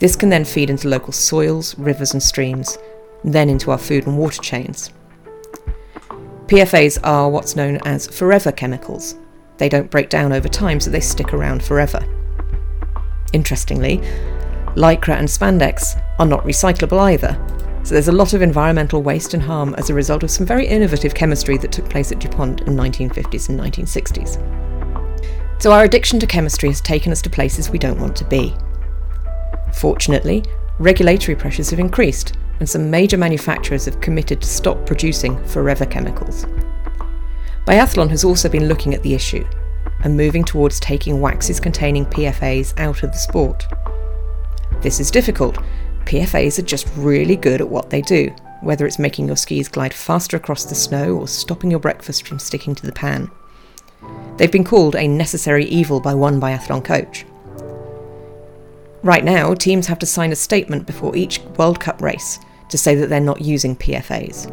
This 0.00 0.16
can 0.16 0.30
then 0.30 0.44
feed 0.44 0.68
into 0.68 0.88
local 0.88 1.12
soils, 1.12 1.78
rivers, 1.78 2.12
and 2.12 2.22
streams, 2.22 2.76
then 3.22 3.48
into 3.48 3.70
our 3.70 3.78
food 3.78 4.08
and 4.08 4.18
water 4.18 4.42
chains. 4.42 4.90
PFAs 6.50 6.98
are 7.04 7.30
what's 7.30 7.54
known 7.54 7.78
as 7.84 8.08
forever 8.08 8.50
chemicals. 8.50 9.14
They 9.58 9.68
don't 9.68 9.88
break 9.88 10.08
down 10.08 10.32
over 10.32 10.48
time, 10.48 10.80
so 10.80 10.90
they 10.90 10.98
stick 10.98 11.32
around 11.32 11.62
forever. 11.62 12.04
Interestingly, 13.32 13.98
lycra 14.74 15.16
and 15.16 15.28
spandex 15.28 16.02
are 16.18 16.26
not 16.26 16.42
recyclable 16.42 16.98
either, 16.98 17.38
so 17.84 17.94
there's 17.94 18.08
a 18.08 18.12
lot 18.12 18.32
of 18.32 18.42
environmental 18.42 19.00
waste 19.00 19.32
and 19.32 19.44
harm 19.44 19.76
as 19.76 19.90
a 19.90 19.94
result 19.94 20.24
of 20.24 20.30
some 20.32 20.44
very 20.44 20.66
innovative 20.66 21.14
chemistry 21.14 21.56
that 21.56 21.70
took 21.70 21.88
place 21.88 22.10
at 22.10 22.18
DuPont 22.18 22.62
in 22.62 22.74
1950s 22.74 23.48
and 23.48 23.60
1960s. 23.60 25.62
So 25.62 25.70
our 25.70 25.84
addiction 25.84 26.18
to 26.18 26.26
chemistry 26.26 26.70
has 26.70 26.80
taken 26.80 27.12
us 27.12 27.22
to 27.22 27.30
places 27.30 27.70
we 27.70 27.78
don't 27.78 28.00
want 28.00 28.16
to 28.16 28.24
be. 28.24 28.56
Fortunately, 29.72 30.42
regulatory 30.80 31.36
pressures 31.36 31.70
have 31.70 31.78
increased, 31.78 32.36
and 32.60 32.68
some 32.68 32.90
major 32.90 33.16
manufacturers 33.16 33.86
have 33.86 34.00
committed 34.00 34.40
to 34.40 34.46
stop 34.46 34.86
producing 34.86 35.42
forever 35.46 35.86
chemicals. 35.86 36.44
Biathlon 37.66 38.10
has 38.10 38.22
also 38.22 38.48
been 38.48 38.68
looking 38.68 38.94
at 38.94 39.02
the 39.02 39.14
issue 39.14 39.46
and 40.04 40.16
moving 40.16 40.44
towards 40.44 40.78
taking 40.78 41.20
waxes 41.20 41.58
containing 41.58 42.06
PFAs 42.06 42.78
out 42.78 43.02
of 43.02 43.12
the 43.12 43.18
sport. 43.18 43.66
This 44.82 45.00
is 45.00 45.10
difficult. 45.10 45.58
PFAs 46.04 46.58
are 46.58 46.62
just 46.62 46.88
really 46.96 47.36
good 47.36 47.60
at 47.60 47.68
what 47.68 47.90
they 47.90 48.02
do, 48.02 48.34
whether 48.60 48.86
it's 48.86 48.98
making 48.98 49.26
your 49.26 49.36
skis 49.36 49.68
glide 49.68 49.94
faster 49.94 50.36
across 50.36 50.64
the 50.64 50.74
snow 50.74 51.16
or 51.16 51.28
stopping 51.28 51.70
your 51.70 51.80
breakfast 51.80 52.26
from 52.26 52.38
sticking 52.38 52.74
to 52.74 52.86
the 52.86 52.92
pan. 52.92 53.30
They've 54.36 54.50
been 54.50 54.64
called 54.64 54.96
a 54.96 55.06
necessary 55.06 55.66
evil 55.66 56.00
by 56.00 56.14
one 56.14 56.40
biathlon 56.40 56.84
coach. 56.84 57.24
Right 59.02 59.24
now, 59.24 59.54
teams 59.54 59.86
have 59.86 59.98
to 60.00 60.06
sign 60.06 60.32
a 60.32 60.36
statement 60.36 60.86
before 60.86 61.16
each 61.16 61.40
World 61.56 61.80
Cup 61.80 62.02
race 62.02 62.38
to 62.70 62.78
say 62.78 62.94
that 62.94 63.08
they're 63.08 63.20
not 63.20 63.40
using 63.42 63.76
PFAs. 63.76 64.50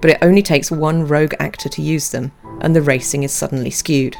But 0.00 0.10
it 0.10 0.18
only 0.22 0.42
takes 0.42 0.70
one 0.70 1.06
rogue 1.06 1.34
actor 1.40 1.68
to 1.68 1.82
use 1.82 2.10
them, 2.10 2.32
and 2.60 2.74
the 2.74 2.82
racing 2.82 3.22
is 3.22 3.32
suddenly 3.32 3.70
skewed. 3.70 4.16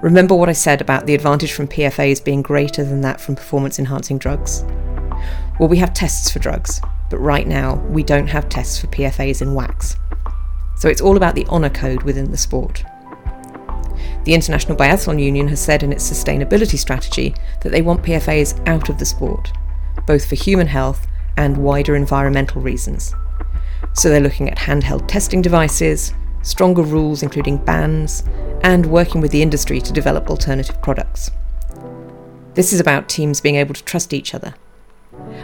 Remember 0.00 0.34
what 0.34 0.48
I 0.48 0.52
said 0.52 0.80
about 0.80 1.06
the 1.06 1.14
advantage 1.14 1.52
from 1.52 1.68
PFAs 1.68 2.24
being 2.24 2.42
greater 2.42 2.84
than 2.84 3.00
that 3.02 3.20
from 3.20 3.36
performance 3.36 3.78
enhancing 3.78 4.18
drugs? 4.18 4.64
Well, 5.58 5.68
we 5.68 5.78
have 5.78 5.92
tests 5.92 6.30
for 6.30 6.38
drugs, 6.38 6.80
but 7.10 7.18
right 7.18 7.46
now 7.46 7.76
we 7.88 8.02
don't 8.02 8.28
have 8.28 8.48
tests 8.48 8.78
for 8.78 8.86
PFAs 8.88 9.42
in 9.42 9.54
wax. 9.54 9.96
So 10.76 10.88
it's 10.88 11.00
all 11.00 11.16
about 11.16 11.34
the 11.34 11.46
honour 11.46 11.70
code 11.70 12.04
within 12.04 12.30
the 12.30 12.36
sport. 12.36 12.84
The 14.24 14.34
International 14.34 14.76
Biathlon 14.76 15.20
Union 15.20 15.48
has 15.48 15.60
said 15.60 15.82
in 15.82 15.92
its 15.92 16.08
sustainability 16.08 16.78
strategy 16.78 17.34
that 17.62 17.70
they 17.70 17.82
want 17.82 18.02
PFAs 18.02 18.68
out 18.68 18.88
of 18.88 18.98
the 18.98 19.04
sport, 19.04 19.50
both 20.06 20.28
for 20.28 20.36
human 20.36 20.68
health 20.68 21.08
and 21.38 21.56
wider 21.56 21.94
environmental 21.94 22.60
reasons. 22.60 23.14
So 23.94 24.10
they're 24.10 24.20
looking 24.20 24.50
at 24.50 24.58
handheld 24.58 25.06
testing 25.06 25.40
devices, 25.40 26.12
stronger 26.42 26.82
rules 26.82 27.22
including 27.22 27.58
bans, 27.58 28.24
and 28.62 28.84
working 28.86 29.20
with 29.20 29.30
the 29.30 29.40
industry 29.40 29.80
to 29.80 29.92
develop 29.92 30.28
alternative 30.28 30.82
products. 30.82 31.30
This 32.54 32.72
is 32.72 32.80
about 32.80 33.08
teams 33.08 33.40
being 33.40 33.54
able 33.54 33.72
to 33.72 33.84
trust 33.84 34.12
each 34.12 34.34
other. 34.34 34.56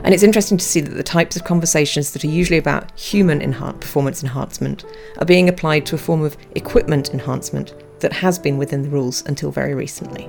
And 0.03 0.13
it's 0.13 0.25
interesting 0.25 0.59
to 0.59 0.65
see 0.65 0.81
that 0.81 0.97
the 0.97 1.05
types 1.05 1.37
of 1.37 1.45
conversations 1.45 2.11
that 2.11 2.25
are 2.25 2.29
usually 2.29 2.59
about 2.59 2.99
human 2.99 3.41
performance 3.79 4.21
enhancement 4.23 4.85
are 5.19 5.25
being 5.25 5.49
applied 5.49 5.87
to 5.87 5.95
a 5.95 5.99
form 5.99 6.23
of 6.23 6.37
equipment 6.57 7.11
enhancement 7.11 7.73
that 8.01 8.15
has 8.15 8.39
been 8.39 8.59
within 8.59 8.83
the 8.83 8.89
rules 8.89 9.23
until 9.27 9.53
very 9.53 9.75
recently. 9.75 10.29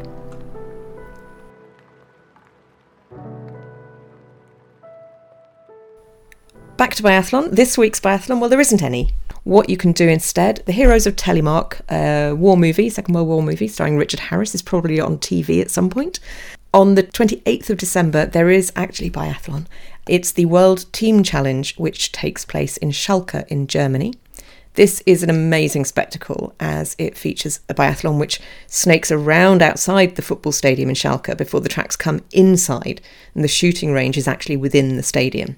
Back 6.77 6.93
to 6.95 7.03
biathlon. 7.03 7.51
This 7.51 7.77
week's 7.77 8.01
biathlon, 8.01 8.41
well, 8.41 8.49
there 8.49 8.59
isn't 8.59 8.83
any. 8.83 9.11
What 9.45 9.69
you 9.69 9.77
can 9.77 9.93
do 9.93 10.09
instead, 10.09 10.61
The 10.65 10.73
Heroes 10.73 11.07
of 11.07 11.15
Telemark, 11.15 11.79
a 11.89 12.33
war 12.33 12.57
movie, 12.57 12.89
Second 12.89 13.13
World 13.15 13.29
War 13.29 13.41
movie, 13.41 13.69
starring 13.69 13.95
Richard 13.95 14.19
Harris, 14.19 14.53
is 14.53 14.61
probably 14.61 14.99
on 14.99 15.17
TV 15.19 15.61
at 15.61 15.71
some 15.71 15.89
point. 15.89 16.19
On 16.73 16.95
the 16.95 17.03
28th 17.03 17.69
of 17.69 17.77
December, 17.77 18.25
there 18.25 18.49
is 18.49 18.73
actually 18.75 19.09
biathlon. 19.09 19.67
It's 20.09 20.33
the 20.33 20.47
World 20.47 20.91
Team 20.91 21.23
Challenge, 21.23 21.77
which 21.77 22.11
takes 22.11 22.43
place 22.43 22.75
in 22.75 22.89
Schalke 22.89 23.47
in 23.47 23.67
Germany. 23.67 24.15
This 24.73 25.01
is 25.05 25.23
an 25.23 25.29
amazing 25.29 25.85
spectacle 25.85 26.53
as 26.59 26.97
it 26.99 27.17
features 27.17 27.61
a 27.69 27.73
biathlon 27.73 28.19
which 28.19 28.41
snakes 28.67 29.09
around 29.09 29.61
outside 29.61 30.17
the 30.17 30.21
football 30.21 30.51
stadium 30.51 30.89
in 30.89 30.95
Schalke 30.95 31.37
before 31.37 31.61
the 31.61 31.69
tracks 31.69 31.95
come 31.95 32.19
inside, 32.33 32.99
and 33.33 33.45
the 33.45 33.47
shooting 33.47 33.93
range 33.93 34.17
is 34.17 34.27
actually 34.27 34.57
within 34.57 34.97
the 34.97 35.03
stadium. 35.03 35.55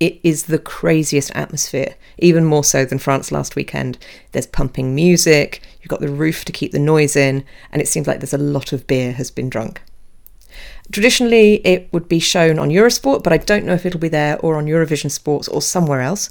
It 0.00 0.18
is 0.22 0.44
the 0.44 0.58
craziest 0.58 1.30
atmosphere, 1.34 1.94
even 2.18 2.44
more 2.46 2.64
so 2.64 2.86
than 2.86 2.98
France 2.98 3.30
last 3.30 3.54
weekend. 3.54 3.98
There's 4.32 4.46
pumping 4.46 4.94
music, 4.94 5.62
you've 5.80 5.90
got 5.90 6.00
the 6.00 6.08
roof 6.08 6.44
to 6.46 6.52
keep 6.52 6.72
the 6.72 6.78
noise 6.78 7.16
in, 7.16 7.44
and 7.70 7.82
it 7.82 7.88
seems 7.88 8.06
like 8.06 8.18
there's 8.18 8.32
a 8.32 8.38
lot 8.38 8.72
of 8.72 8.86
beer 8.86 9.12
has 9.12 9.30
been 9.30 9.50
drunk. 9.50 9.82
Traditionally, 10.90 11.56
it 11.66 11.88
would 11.92 12.08
be 12.08 12.18
shown 12.18 12.58
on 12.58 12.70
Eurosport, 12.70 13.22
but 13.22 13.32
I 13.32 13.36
don't 13.36 13.64
know 13.64 13.74
if 13.74 13.86
it'll 13.86 14.00
be 14.00 14.08
there 14.08 14.40
or 14.40 14.56
on 14.56 14.66
Eurovision 14.66 15.10
Sports 15.10 15.46
or 15.46 15.62
somewhere 15.62 16.00
else. 16.00 16.28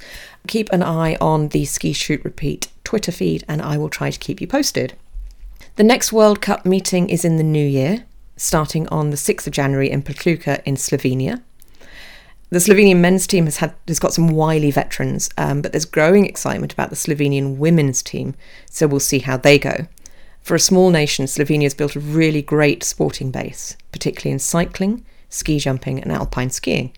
Keep 0.47 0.69
an 0.73 0.83
eye 0.83 1.15
on 1.21 1.49
the 1.49 1.63
Ski 1.65 1.93
Shoot 1.93 2.25
Repeat 2.25 2.67
Twitter 2.83 3.11
feed, 3.11 3.45
and 3.47 3.61
I 3.61 3.77
will 3.77 3.89
try 3.89 4.09
to 4.09 4.19
keep 4.19 4.41
you 4.41 4.47
posted. 4.47 4.95
The 5.75 5.83
next 5.83 6.11
World 6.11 6.41
Cup 6.41 6.65
meeting 6.65 7.07
is 7.09 7.23
in 7.23 7.37
the 7.37 7.43
new 7.43 7.65
year, 7.65 8.05
starting 8.35 8.87
on 8.89 9.11
the 9.11 9.15
6th 9.15 9.47
of 9.47 9.53
January 9.53 9.89
in 9.89 10.01
Pokluka 10.01 10.61
in 10.65 10.75
Slovenia. 10.75 11.41
The 12.51 12.57
Slovenian 12.57 12.97
men's 12.97 13.27
team 13.27 13.45
has 13.45 13.57
had 13.57 13.75
has 13.87 13.99
got 13.99 14.13
some 14.13 14.29
wily 14.29 14.71
veterans, 14.71 15.29
um, 15.37 15.61
but 15.61 15.71
there's 15.71 15.85
growing 15.85 16.25
excitement 16.25 16.73
about 16.73 16.89
the 16.89 16.95
Slovenian 16.95 17.57
women's 17.57 18.01
team, 18.01 18.33
so 18.65 18.87
we'll 18.87 18.99
see 18.99 19.19
how 19.19 19.37
they 19.37 19.59
go. 19.59 19.87
For 20.41 20.55
a 20.55 20.59
small 20.59 20.89
nation, 20.89 21.25
Slovenia 21.25 21.63
has 21.63 21.75
built 21.75 21.95
a 21.95 21.99
really 21.99 22.41
great 22.41 22.83
sporting 22.83 23.29
base, 23.29 23.77
particularly 23.91 24.33
in 24.33 24.39
cycling, 24.39 25.05
ski 25.29 25.59
jumping, 25.59 26.01
and 26.01 26.11
alpine 26.11 26.49
skiing. 26.49 26.91